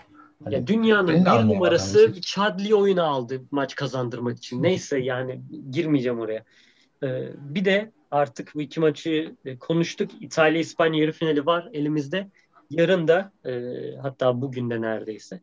[0.44, 4.62] Hani ya dünyanın bir numarası Chadli oyunu aldı maç kazandırmak için.
[4.62, 5.40] Neyse yani
[5.70, 6.44] girmeyeceğim oraya.
[7.02, 10.10] Ee, bir de artık bu iki maçı e, konuştuk.
[10.20, 12.30] İtalya-İspanya yarı finali var elimizde.
[12.70, 13.52] Yarın da e,
[14.02, 15.40] hatta bugün de neredeyse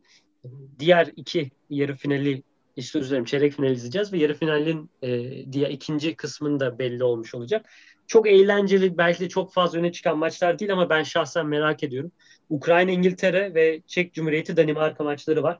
[0.78, 2.42] diğer iki yarı finali
[2.76, 5.08] işte üzerine çeyrek final izleyeceğiz ve yarı finalin e,
[5.52, 7.66] diğer ikinci kısmında belli olmuş olacak.
[8.06, 12.12] Çok eğlenceli, belki de çok fazla öne çıkan maçlar değil ama ben şahsen merak ediyorum.
[12.48, 15.58] Ukrayna, İngiltere ve Çek Cumhuriyeti, Danimarka maçları var.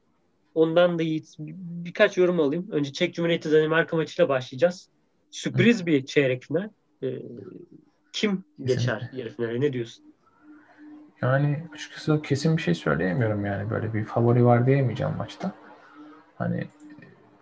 [0.54, 1.22] Ondan da iyi,
[1.84, 2.68] birkaç yorum alayım.
[2.70, 4.88] Önce Çek Cumhuriyeti, Danimarka maçıyla başlayacağız.
[5.30, 6.68] Sürpriz bir çeyrek final.
[7.02, 7.22] Ee,
[8.12, 9.60] kim geçer yarı finale?
[9.60, 10.04] Ne diyorsun?
[11.22, 13.70] Yani açıkçası kesin bir şey söyleyemiyorum yani.
[13.70, 15.52] Böyle bir favori var diyemeyeceğim maçta.
[16.34, 16.66] Hani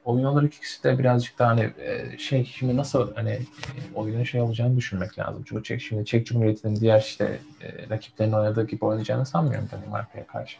[0.04, 4.40] oyun olarak ikisi de birazcık daha hani e, şey şimdi nasıl hani e, oyunun şey
[4.40, 5.42] olacağını düşünmek lazım.
[5.46, 10.58] Çünkü Çek şimdi Çek Cumhuriyeti'nin diğer işte e, rakiplerin oynadığı gibi oynayacağını sanmıyorum Danimarka'ya karşı.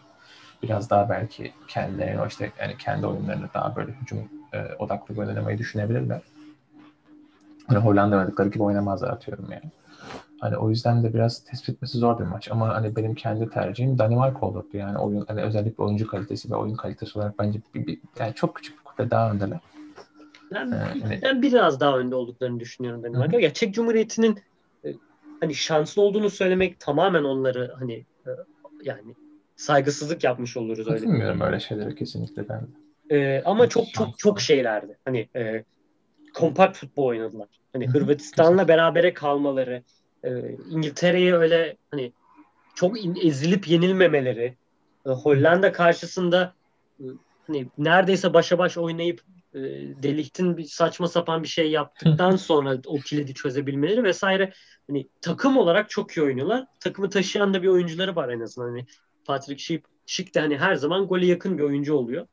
[0.63, 4.19] Biraz daha belki kendilerine o işte yani kendi oyunlarını daha böyle hücum
[4.53, 6.21] e, odaklı oynamayı düşünebilirler.
[7.69, 9.71] Hani Hollanda oynadıkları gibi oynamazlar atıyorum yani.
[10.41, 12.51] Hani o yüzden de biraz tespit etmesi zor bir maç.
[12.51, 14.69] Ama hani benim kendi tercihim Danimarka olurdu.
[14.73, 18.57] Yani oyun hani özellikle oyuncu kalitesi ve oyun kalitesi olarak bence bir, bir, yani çok
[18.57, 19.59] küçük bir kupa daha öndeler.
[20.55, 23.41] Ben, ee, ben biraz daha önde olduklarını düşünüyorum Danimarka.
[23.41, 24.39] Ya Çek Cumhuriyeti'nin
[24.85, 24.95] e,
[25.41, 27.95] hani şanslı olduğunu söylemek tamamen onları hani
[28.27, 28.31] e,
[28.83, 29.15] yani
[29.57, 31.03] saygısızlık yapmış oluruz öyle.
[31.03, 32.69] Bilmiyorum öyle şeyleri kesinlikle ben.
[33.11, 34.99] Ee, ama çok çok çok şeylerdi.
[35.05, 35.65] Hani e,
[36.39, 37.49] kompakt futbol oynadılar.
[37.73, 39.83] Hani Hırvatistan'la berabere kalmaları,
[40.25, 40.31] e,
[40.71, 42.13] İngiltere'ye öyle hani
[42.75, 44.57] çok in, ezilip yenilmemeleri,
[45.07, 46.55] e, Hollanda karşısında
[47.01, 47.05] e,
[47.47, 49.21] hani neredeyse başa baş oynayıp
[49.55, 49.59] e,
[50.03, 54.53] Deliktin bir saçma sapan bir şey yaptıktan sonra o kilidi çözebilmeleri vesaire
[54.87, 56.67] hani takım olarak çok iyi oynuyorlar.
[56.81, 58.69] Takımı taşıyan da bir oyuncuları var en azından.
[58.69, 58.87] Hani
[59.25, 62.27] Patrick Schick, Schick de hani her zaman gole yakın bir oyuncu oluyor.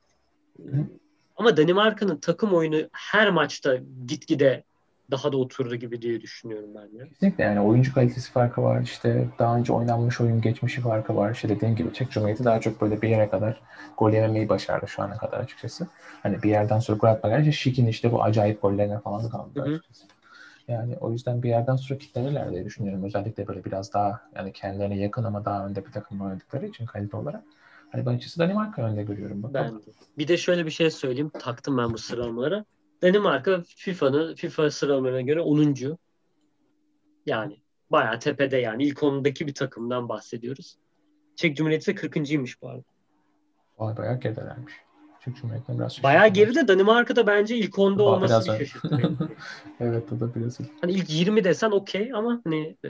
[1.37, 3.77] Ama Danimarka'nın takım oyunu her maçta
[4.07, 4.63] gitgide
[5.11, 7.09] daha da oturdu gibi diye düşünüyorum ben de.
[7.09, 8.81] Kesinlikle yani oyuncu kalitesi farkı var.
[8.81, 11.31] İşte daha önce oynanmış oyun geçmişi farkı var.
[11.31, 13.61] İşte dediğim gibi Çek Cumhuriyeti daha çok böyle bir yere kadar
[13.97, 15.87] gol yememeyi başardı şu ana kadar açıkçası.
[16.23, 20.05] Hani bir yerden sonra gol atmak işte Şik'in işte bu acayip gollerine falan kaldı açıkçası.
[20.67, 23.03] Yani o yüzden bir yerden sonra kitlenirler diye düşünüyorum.
[23.03, 27.17] Özellikle böyle biraz daha yani kendilerine yakın ama daha önde bir takım oynadıkları için kalite
[27.17, 27.43] olarak.
[27.91, 29.43] Hani ben açıkçası Danimarka önde görüyorum.
[29.43, 29.81] Bakalım.
[29.87, 29.93] Ben.
[30.17, 31.31] Bir de şöyle bir şey söyleyeyim.
[31.39, 32.65] Taktım ben bu sıralamalara.
[33.01, 35.97] Danimarka FIFA'nın FIFA sıralamalarına göre 10.
[37.25, 37.57] Yani
[37.91, 38.83] bayağı tepede yani.
[38.83, 40.75] ilk onundaki bir takımdan bahsediyoruz.
[41.35, 42.83] Çek Cumhuriyeti de 40.ymiş bu arada.
[43.79, 44.73] Vay bayağı geridelermiş.
[45.25, 46.67] Çek Cumhuriyeti'ne biraz Bayağı geride.
[46.67, 49.17] Danimarka'da bence ilk 10'da olması bir şaşırttı
[49.79, 50.59] evet o da biraz.
[50.81, 52.89] Hani ilk 20 desen okey ama hani e,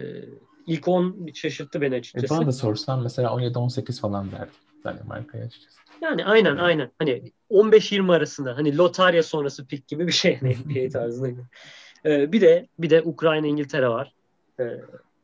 [0.68, 2.34] ilk 10 şaşırttı beni açıkçası.
[2.34, 4.54] E bana da sorsan mesela 17-18 falan derdim
[4.86, 5.76] Danimarka'ya açıkçası.
[6.02, 6.92] Yani aynen aynen.
[7.00, 11.42] Hani 15-20 arasında hani lotarya sonrası pik gibi bir şey hani NBA tarzında.
[12.06, 14.14] Ee, bir de bir de Ukrayna İngiltere var.
[14.60, 14.64] Ee,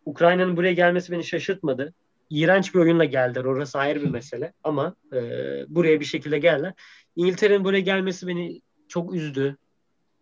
[0.05, 1.93] Ukrayna'nın buraya gelmesi beni şaşırtmadı.
[2.29, 3.43] İğrenç bir oyunla geldiler.
[3.43, 4.53] Orası ayrı bir mesele.
[4.63, 5.19] Ama e,
[5.67, 6.73] buraya bir şekilde geldiler.
[7.15, 9.57] İngiltere'nin buraya gelmesi beni çok üzdü.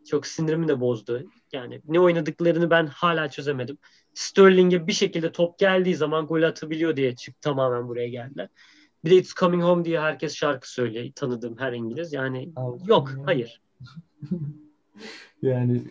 [0.06, 1.24] Çok sinirimi de bozdu.
[1.54, 3.78] Yani ne oynadıklarını ben hala çözemedim.
[4.14, 8.50] Sterling'e bir şekilde top geldiği zaman gol atabiliyor diye çık tamamen buraya geldiler.
[9.04, 11.06] Bir de It's Coming Home diye herkes şarkı söylüyor.
[11.16, 12.14] Tanıdığım her İngiliz.
[12.14, 13.26] Yani Allah yok, ya.
[13.26, 13.62] hayır.
[15.42, 15.84] yani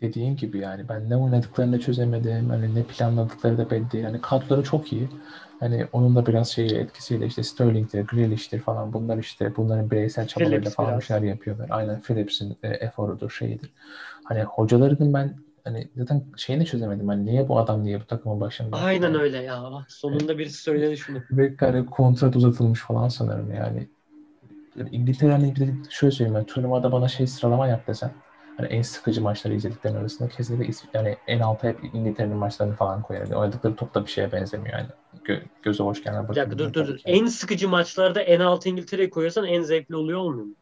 [0.00, 2.48] dediğin gibi yani ben ne oynadıklarını çözemedim.
[2.48, 4.04] Hani ne planladıkları da belli değil.
[4.04, 5.08] Yani kadroları çok iyi.
[5.60, 10.70] Hani onun da biraz şeyi etkisiyle işte Sterling'dir, Grealish'tir falan bunlar işte bunların bireysel çabalarıyla
[10.70, 11.68] falan bir şeyler yapıyorlar.
[11.70, 13.70] Aynen Phillips'in e, eforudur, şeyidir.
[14.24, 17.08] Hani hocalarının ben hani zaten şeyini çözemedim.
[17.08, 18.76] Hani niye bu adam niye bu takımın başında?
[18.76, 19.22] Aynen yani.
[19.22, 19.84] öyle ya.
[19.88, 21.18] Sonunda birisi söyledi şunu.
[21.30, 23.88] Ve hani kontrat uzatılmış falan sanırım yani.
[24.76, 25.54] yani İngiltere hani
[25.90, 28.10] şöyle söyleyeyim ben turnuvada bana şey sıralama yap desen
[28.56, 33.20] hani en sıkıcı maçları izlediklerin arasında kesinlikle yani en alta hep İngiltere'nin maçlarını falan koyar.
[33.20, 34.88] Yani oynadıkları top da bir şeye benzemiyor yani.
[35.24, 36.28] Gö göze hoş gelmez.
[36.30, 36.96] Bir dakika dur dur.
[37.04, 40.54] En sıkıcı maçlarda en altı İngiltere'yi koyarsan en zevkli oluyor olmuyor mu?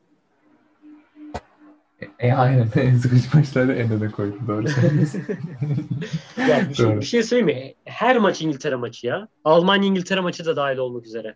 [2.18, 4.64] E, e aynen en sıkıcı maçlarda en öne koydum doğru
[6.48, 7.74] ya bir, şey, bir şey söyleyeyim mi?
[7.84, 9.28] Her maç İngiltere maçı ya.
[9.44, 11.34] Almanya İngiltere maçı da dahil olmak üzere.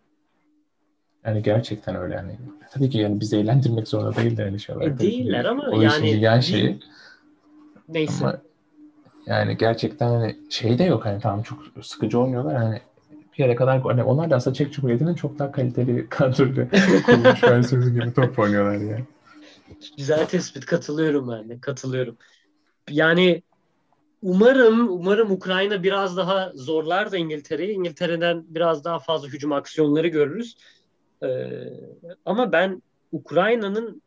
[1.25, 2.39] Yani gerçekten öyle yani.
[2.73, 4.87] Tabii ki yani bizi eğlendirmek zorunda değil de öyle şeyler.
[4.87, 6.11] E, değiller ama o yani.
[6.11, 6.81] yani şeyi.
[7.89, 8.25] Neyse.
[8.25, 8.39] Ama
[9.27, 12.81] yani gerçekten hani şey de yok hani tamam çok sıkıcı olmuyorlar hani
[13.39, 16.69] bir yere kadar hani onlar da aslında Çek Cumhuriyeti'nin çok daha kaliteli kadroyla
[17.07, 19.05] kurulmuş versiyonu gibi top oynuyorlar yani.
[19.97, 20.67] Güzel tespit.
[20.67, 21.61] Katılıyorum ben de.
[21.61, 22.17] Katılıyorum.
[22.91, 23.43] Yani
[24.23, 27.73] umarım umarım Ukrayna biraz daha zorlar da İngiltere'yi.
[27.73, 30.57] İngiltere'den biraz daha fazla hücum aksiyonları görürüz.
[31.23, 31.49] Ee,
[32.25, 34.03] ama ben Ukrayna'nın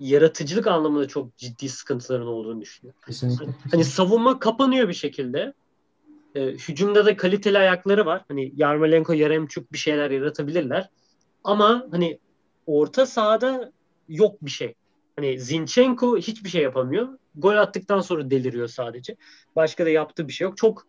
[0.00, 3.00] yaratıcılık anlamında çok ciddi sıkıntıların olduğunu düşünüyorum.
[3.06, 3.44] Kesinlikle.
[3.44, 5.52] Hani, hani savunma kapanıyor bir şekilde.
[6.34, 8.24] Ee, hücumda da kaliteli ayakları var.
[8.28, 10.90] Hani Yarmolenko, Yaremçuk bir şeyler yaratabilirler.
[11.44, 12.18] Ama hani
[12.66, 13.72] orta sahada
[14.08, 14.74] yok bir şey.
[15.20, 17.18] Hani Zinchenko hiçbir şey yapamıyor.
[17.34, 19.16] Gol attıktan sonra deliriyor sadece.
[19.56, 20.56] Başka da yaptığı bir şey yok.
[20.56, 20.86] Çok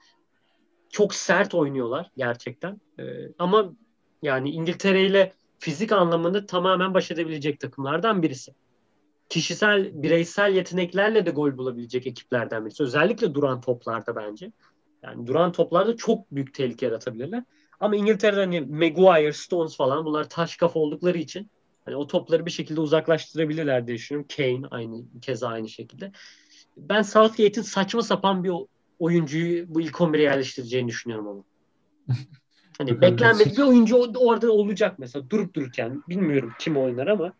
[0.90, 2.82] çok sert oynuyorlar gerçekten.
[3.00, 3.04] Ee,
[3.40, 3.74] ama
[4.22, 8.54] yani İngiltere ile fizik anlamında tamamen baş edebilecek takımlardan birisi.
[9.30, 12.84] Kişisel, bireysel yeteneklerle de gol bulabilecek ekiplerden birisi.
[12.84, 14.52] Özellikle duran toplarda bence.
[15.04, 17.44] Yani duran toplarda çok büyük tehlike yaratabilirler.
[17.80, 21.50] Ama İngiltere'de hani Maguire, Stones falan bunlar taş kafa oldukları için
[21.86, 24.28] Hani o topları bir şekilde uzaklaştırabilirler diye düşünüyorum.
[24.38, 26.12] Kane aynı keza aynı şekilde.
[26.78, 28.52] Ben Southgate'in saçma sapan bir
[29.00, 31.44] oyuncuyu bu ilk 11'e yerleştireceğini düşünüyorum ama.
[32.78, 36.04] Hani beklenmedik bir oyuncu orada olacak mesela durup dururken.
[36.10, 37.34] Bilmiyorum kim oynar ama.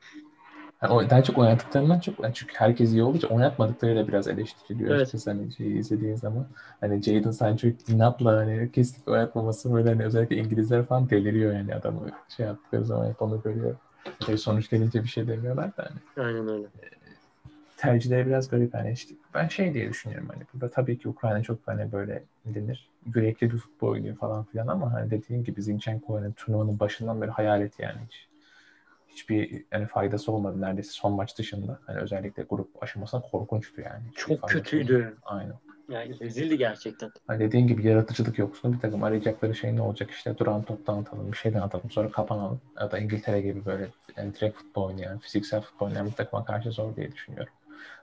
[0.82, 5.14] Yani daha çok oynattıklarından çok yani çünkü herkes iyi olunca oynatmadıkları biraz eleştiriliyor evet.
[5.14, 6.48] işte hani şeyi izlediğin zaman.
[6.80, 12.10] Hani Jadon Sancho inatla hani kesinlikle oynatmaması böyle hani özellikle İngilizler falan deliriyor yani adamı
[12.38, 13.76] şey yaptıkları zaman hep onu görüyor.
[14.20, 16.26] Tabii sonuç gelince bir şey demiyorlar da hani.
[16.28, 16.66] Aynen öyle.
[16.66, 16.90] E,
[17.78, 21.60] tercihleri biraz garip hani işte ben şey diye düşünüyorum hani burada tabii ki Ukrayna çok
[21.66, 26.34] hani böyle denir yürekli bir futbol oynuyor falan filan ama hani dediğim gibi Zinchenko hani
[26.34, 28.28] turnuvanın başından beri hayal et yani hiç
[29.08, 31.80] hiçbir yani faydası olmadı neredeyse son maç dışında.
[31.86, 34.04] Hani özellikle grup aşamasında korkunçtu yani.
[34.16, 34.96] Çok kötüydü.
[34.96, 35.18] Olmadı.
[35.24, 35.54] Aynen.
[35.92, 37.12] Yani rezildi gerçekten.
[37.28, 41.32] Hani dediğin gibi yaratıcılık yoksun bir takım arayacakları şey ne olacak işte duran toptan atalım
[41.32, 42.62] bir şeyden atalım sonra kapanalım.
[42.80, 43.88] Ya da İngiltere gibi böyle
[44.18, 47.54] yani direkt futbol oynayan, fiziksel futbol oynayan bir takıma karşı zor diye düşünüyorum.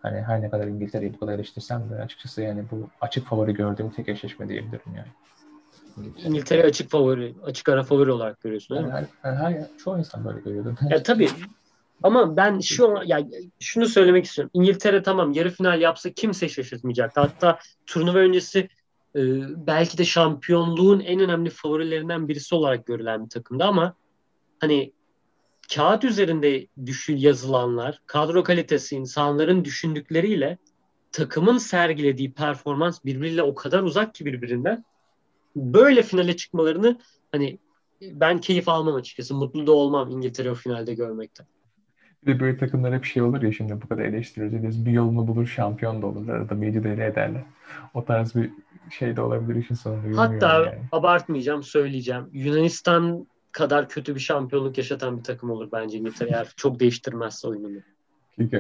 [0.03, 3.91] Hani her ne kadar İngiltere'yi bu kadar eleştirsem de açıkçası yani bu açık favori gördüğüm
[3.91, 5.09] tek eşleşme diyebilirim yani.
[6.25, 9.09] İngiltere açık favori, açık ara favori olarak görüyorsun değil yani mi?
[9.23, 10.75] Her, her, her, çoğu insan böyle görüyordu.
[10.91, 11.29] Ya tabii
[12.03, 13.27] ama ben şu an ya
[13.61, 14.51] şunu söylemek istiyorum.
[14.55, 17.21] İngiltere tamam yarı final yapsa kimse şaşırtmayacaktı.
[17.21, 18.69] Hatta turnuva öncesi
[19.17, 19.21] e,
[19.67, 23.95] belki de şampiyonluğun en önemli favorilerinden birisi olarak görülen bir takımdı ama
[24.61, 24.93] hani
[25.75, 30.59] kağıt üzerinde düşün yazılanlar, kadro kalitesi, insanların düşündükleriyle
[31.13, 34.85] takımın sergilediği performans birbiriyle o kadar uzak ki birbirinden.
[35.57, 36.99] Böyle finale çıkmalarını
[37.33, 37.59] hani
[38.03, 39.35] ben keyif almam açıkçası.
[39.35, 41.47] Mutlu da olmam İngiltere o finalde görmekten.
[42.27, 44.87] Bir de böyle takımlar hep şey olur ya şimdi bu kadar eleştiriyoruz.
[44.87, 47.43] Bir yolunu bulur şampiyon da olurlar ya da mücadele ederler.
[47.95, 48.51] O tarz bir
[48.91, 50.21] şey de olabilir işin sonunda.
[50.21, 50.79] Hatta yani.
[50.93, 52.25] abartmayacağım söyleyeceğim.
[52.33, 57.79] Yunanistan kadar kötü bir şampiyonluk yaşatan bir takım olur bence İngiltere eğer çok değiştirmezse oyununu.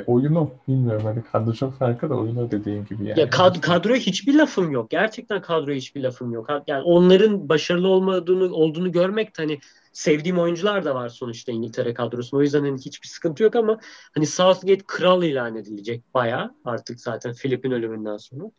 [0.07, 3.21] Oyunu bilmiyorum hani kadro çok farklı da oyunu dediğin gibi yani.
[3.21, 4.91] Ya kad kadroya hiçbir lafım yok.
[4.91, 6.49] Gerçekten kadroya hiçbir lafım yok.
[6.67, 9.59] Yani onların başarılı olmadığını olduğunu görmek hani
[9.99, 12.41] sevdiğim oyuncular da var sonuçta İngiltere kadrosunda.
[12.41, 13.81] O yüzden hani hiçbir sıkıntı yok ama
[14.15, 18.51] hani Southgate kral ilan edilecek bayağı artık zaten Filip'in ölümünden sonra.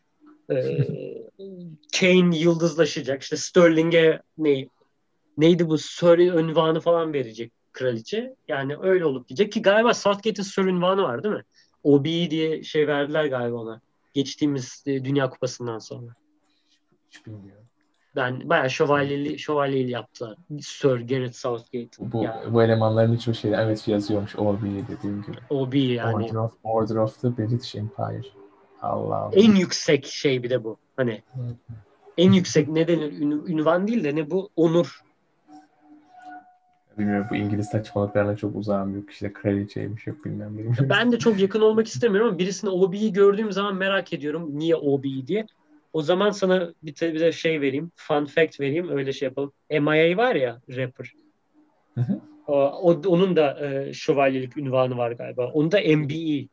[0.52, 0.88] Ee,
[2.00, 3.24] Kane yıldızlaşacak.
[3.24, 4.68] İşte Sterling'e ne
[5.38, 8.36] neydi bu Sir ünvanı falan verecek kraliçe.
[8.48, 11.44] Yani öyle olup gidecek ki galiba Southgate'in Sir ünvanı var değil mi?
[11.84, 13.82] OBE diye şey verdiler galiba ona.
[14.14, 16.16] Geçtiğimiz e, Dünya Kupası'ndan sonra.
[17.12, 17.69] Hiç bilmiyorum.
[18.20, 20.38] Ben bayağı şövalyeli, şövalyeli yaptılar.
[20.62, 21.90] Sir Gareth Southgate.
[22.00, 22.54] Bu, yani.
[22.54, 25.38] bu elemanların hiçbir şey evet yazıyormuş OBE dediğim gibi.
[25.50, 26.16] OBE yani.
[26.16, 28.22] Order of, Order of the British Empire.
[28.82, 30.78] Allah En yüksek şey bir de bu.
[30.98, 31.22] Hani
[32.18, 33.14] en yüksek ne denir?
[33.48, 34.50] ünvan değil de ne bu?
[34.56, 35.02] Onur.
[36.98, 39.12] Bilmiyorum bu İngiliz saçmalıklarına çok uzağım yok.
[39.12, 40.90] İşte kraliçeymiş yok bilmem ne.
[40.90, 44.60] Ben de çok yakın olmak istemiyorum ama birisini OB'yi gördüğüm zaman merak ediyorum.
[44.60, 45.46] Niye OB diye.
[45.94, 47.92] O zaman sana bir, bir de şey vereyim.
[47.96, 48.90] Fun fact vereyim.
[48.90, 49.54] Öyle şey yapalım.
[49.70, 51.14] MIA var ya rapper.
[51.96, 52.22] Hı hı.
[52.48, 55.48] O, onun da e, şövalyelik ünvanı var galiba.
[55.48, 56.48] Onun da MBE.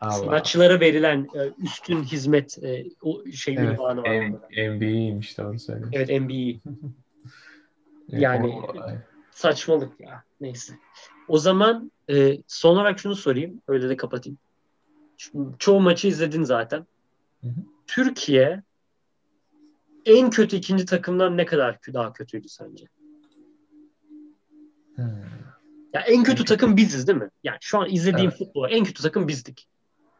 [0.00, 0.12] Allah.
[0.12, 4.30] Sanatçılara verilen e, üstün hizmet e, o şey evet, ünvanı var.
[4.50, 5.92] MBE'ymiş doğru söylüyorsun.
[5.98, 6.60] Evet MBE.
[8.20, 8.54] yani
[9.30, 10.24] saçmalık ya.
[10.40, 10.74] Neyse.
[11.28, 13.62] O zaman e, son olarak şunu sorayım.
[13.68, 14.38] Öyle de kapatayım.
[15.16, 16.86] Şimdi, çoğu maçı izledin zaten.
[17.40, 17.71] Hı hı.
[17.94, 18.62] Türkiye
[20.06, 22.84] en kötü ikinci takımdan ne kadar daha kötüydü sence?
[24.94, 25.04] Hmm.
[25.92, 27.30] Ya en kötü takım biziz değil mi?
[27.44, 28.38] Yani şu an izlediğim evet.
[28.38, 29.68] futbol en kötü takım bizdik.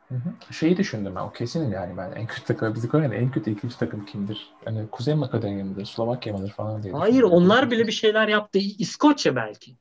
[0.09, 0.53] Hı hı.
[0.53, 3.79] Şeyi düşündüm ben, o kesin yani ben en kötü takım bizi koyan en kötü ikinci
[3.79, 4.49] takım kimdir?
[4.65, 6.93] Hani Kuzey Makedonya mıdır, Slovakya mıdır falan diye.
[6.93, 8.59] Hayır onlar bile bir şeyler yaptı.
[8.59, 9.77] İskoçya belki.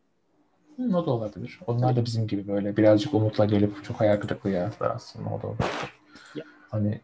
[0.78, 1.60] Hı, o da olabilir.
[1.68, 5.48] Onlar da bizim gibi böyle birazcık umutla gelip çok hayal kırıklığı yarattılar aslında o da
[5.48, 5.94] olabilir.
[6.36, 6.46] Ya.
[6.70, 7.02] Hani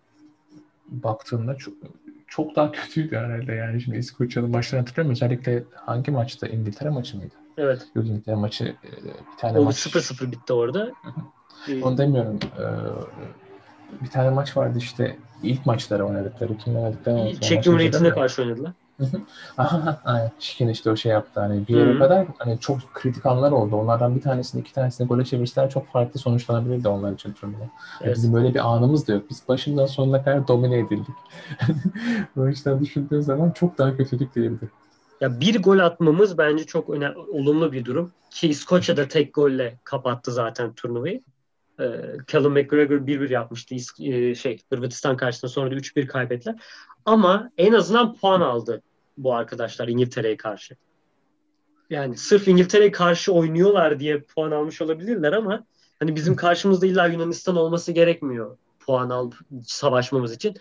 [0.88, 1.74] baktığında çok,
[2.28, 3.82] çok daha kötüydü herhalde yani.
[3.82, 5.12] Şimdi İskoçya'nın maçlarını hatırlıyorum.
[5.12, 6.48] Özellikle hangi maçta?
[6.48, 7.34] İngiltere maçı mıydı?
[7.58, 7.88] Evet.
[7.96, 9.88] Yok İngiltere maçı e, bir tane o maç.
[9.88, 10.92] 0-0 bitti orada.
[11.84, 12.40] Onu demiyorum.
[12.60, 16.58] Ee, bir tane maç vardı işte ilk maçları oynadıkları.
[16.58, 18.74] Kimle oynadıkları Çek Cumhuriyeti'ne karşı oynadılar.
[20.06, 20.32] Aynen.
[20.40, 21.40] Şikin işte o şey yaptı.
[21.40, 22.00] Hani bir yere Hı-hı.
[22.00, 23.76] kadar hani çok kritik anlar oldu.
[23.76, 27.70] Onlardan bir tanesini iki tanesini gole çevirseler çok farklı sonuçlanabilirdi onlar için turnuvada.
[28.02, 28.16] Evet.
[28.16, 29.24] bizim böyle bir anımız da yok.
[29.30, 31.16] Biz başından sonuna kadar domine edildik.
[32.38, 34.72] o yüzden düşündüğün zaman çok daha kötüydük diyebilirim.
[35.22, 38.12] Ya bir gol atmamız bence çok önemli, olumlu bir durum.
[38.30, 41.22] Ki İskoçya da tek golle kapattı zaten turnuvayı.
[41.80, 41.86] Ee,
[42.28, 46.56] Callum McGregor 1-1 yapmıştı e, şey Hırvatistan karşısında sonra da 3-1 kaybettiler.
[47.06, 48.82] Ama en azından puan aldı
[49.18, 50.76] bu arkadaşlar İngiltere'ye karşı.
[51.90, 55.66] Yani sırf İngiltere'ye karşı oynuyorlar diye puan almış olabilirler ama
[56.00, 58.58] hani bizim karşımızda illa Yunanistan olması gerekmiyor
[58.88, 59.32] puan al
[59.64, 60.56] savaşmamız için.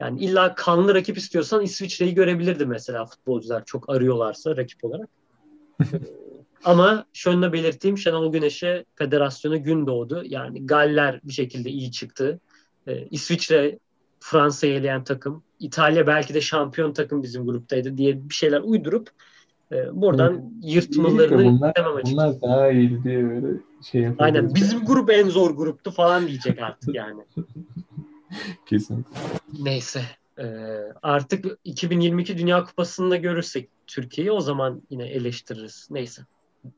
[0.00, 5.08] Yani illa kanlı rakip istiyorsan İsviçre'yi görebilirdi mesela futbolcular çok arıyorlarsa rakip olarak.
[6.64, 10.22] Ama şunu belirteyim Şenol Güneş'e federasyona gün doğdu.
[10.24, 12.40] Yani Galler bir şekilde iyi çıktı.
[12.86, 13.78] Ee, İsviçre
[14.20, 15.42] Fransa'yı eleyen takım.
[15.60, 19.10] İtalya belki de şampiyon takım bizim gruptaydı diye bir şeyler uydurup
[19.72, 20.44] e, buradan evet.
[20.62, 23.48] yırtmalarını bunlar, Bunlar daha iyi diye böyle
[23.90, 24.26] şey yapıyor.
[24.26, 27.22] Aynen bizim grup en zor gruptu falan diyecek artık yani.
[28.66, 29.06] Kesin.
[29.58, 30.02] Neyse.
[30.38, 30.46] E,
[31.02, 35.88] artık 2022 Dünya Kupası'nda görürsek Türkiye'yi o zaman yine eleştiririz.
[35.90, 36.22] Neyse.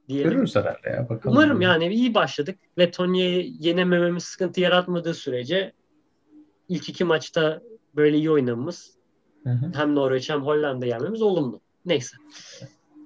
[0.09, 0.31] Diyelim.
[0.31, 1.09] Görürüz herhalde ya.
[1.09, 1.37] Bakalım.
[1.37, 2.59] Umarım yani iyi başladık.
[2.79, 5.73] Letonya'yı yenemememiz sıkıntı yaratmadığı sürece
[6.73, 7.63] ilk iki maçta
[7.97, 8.91] böyle iyi oynamamız
[9.43, 9.73] hı hı.
[9.75, 11.61] hem Norveç hem Hollanda yenmemiz olumlu.
[11.87, 12.17] Neyse.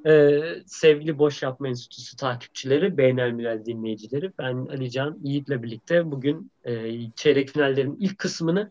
[0.07, 7.49] Ee, sevgili Boş Yapma Enstitüsü takipçileri, Beynelmilel dinleyicileri, ben Alican Yiğit'le birlikte bugün e, çeyrek
[7.49, 8.71] finallerin ilk kısmını,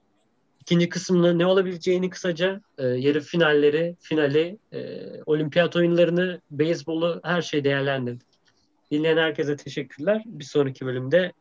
[0.61, 7.63] ikinci kısmını ne olabileceğini kısaca, e, yarı finalleri, finali, e, olimpiyat oyunlarını, beyzbolu her şeyi
[7.63, 8.27] değerlendirdik.
[8.91, 10.23] Dinleyen herkese teşekkürler.
[10.25, 11.33] Bir sonraki bölümde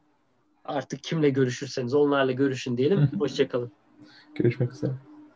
[0.65, 3.09] artık kimle görüşürseniz onlarla görüşün diyelim.
[3.19, 3.73] Hoşçakalın.
[4.35, 5.14] Görüşmek üzere.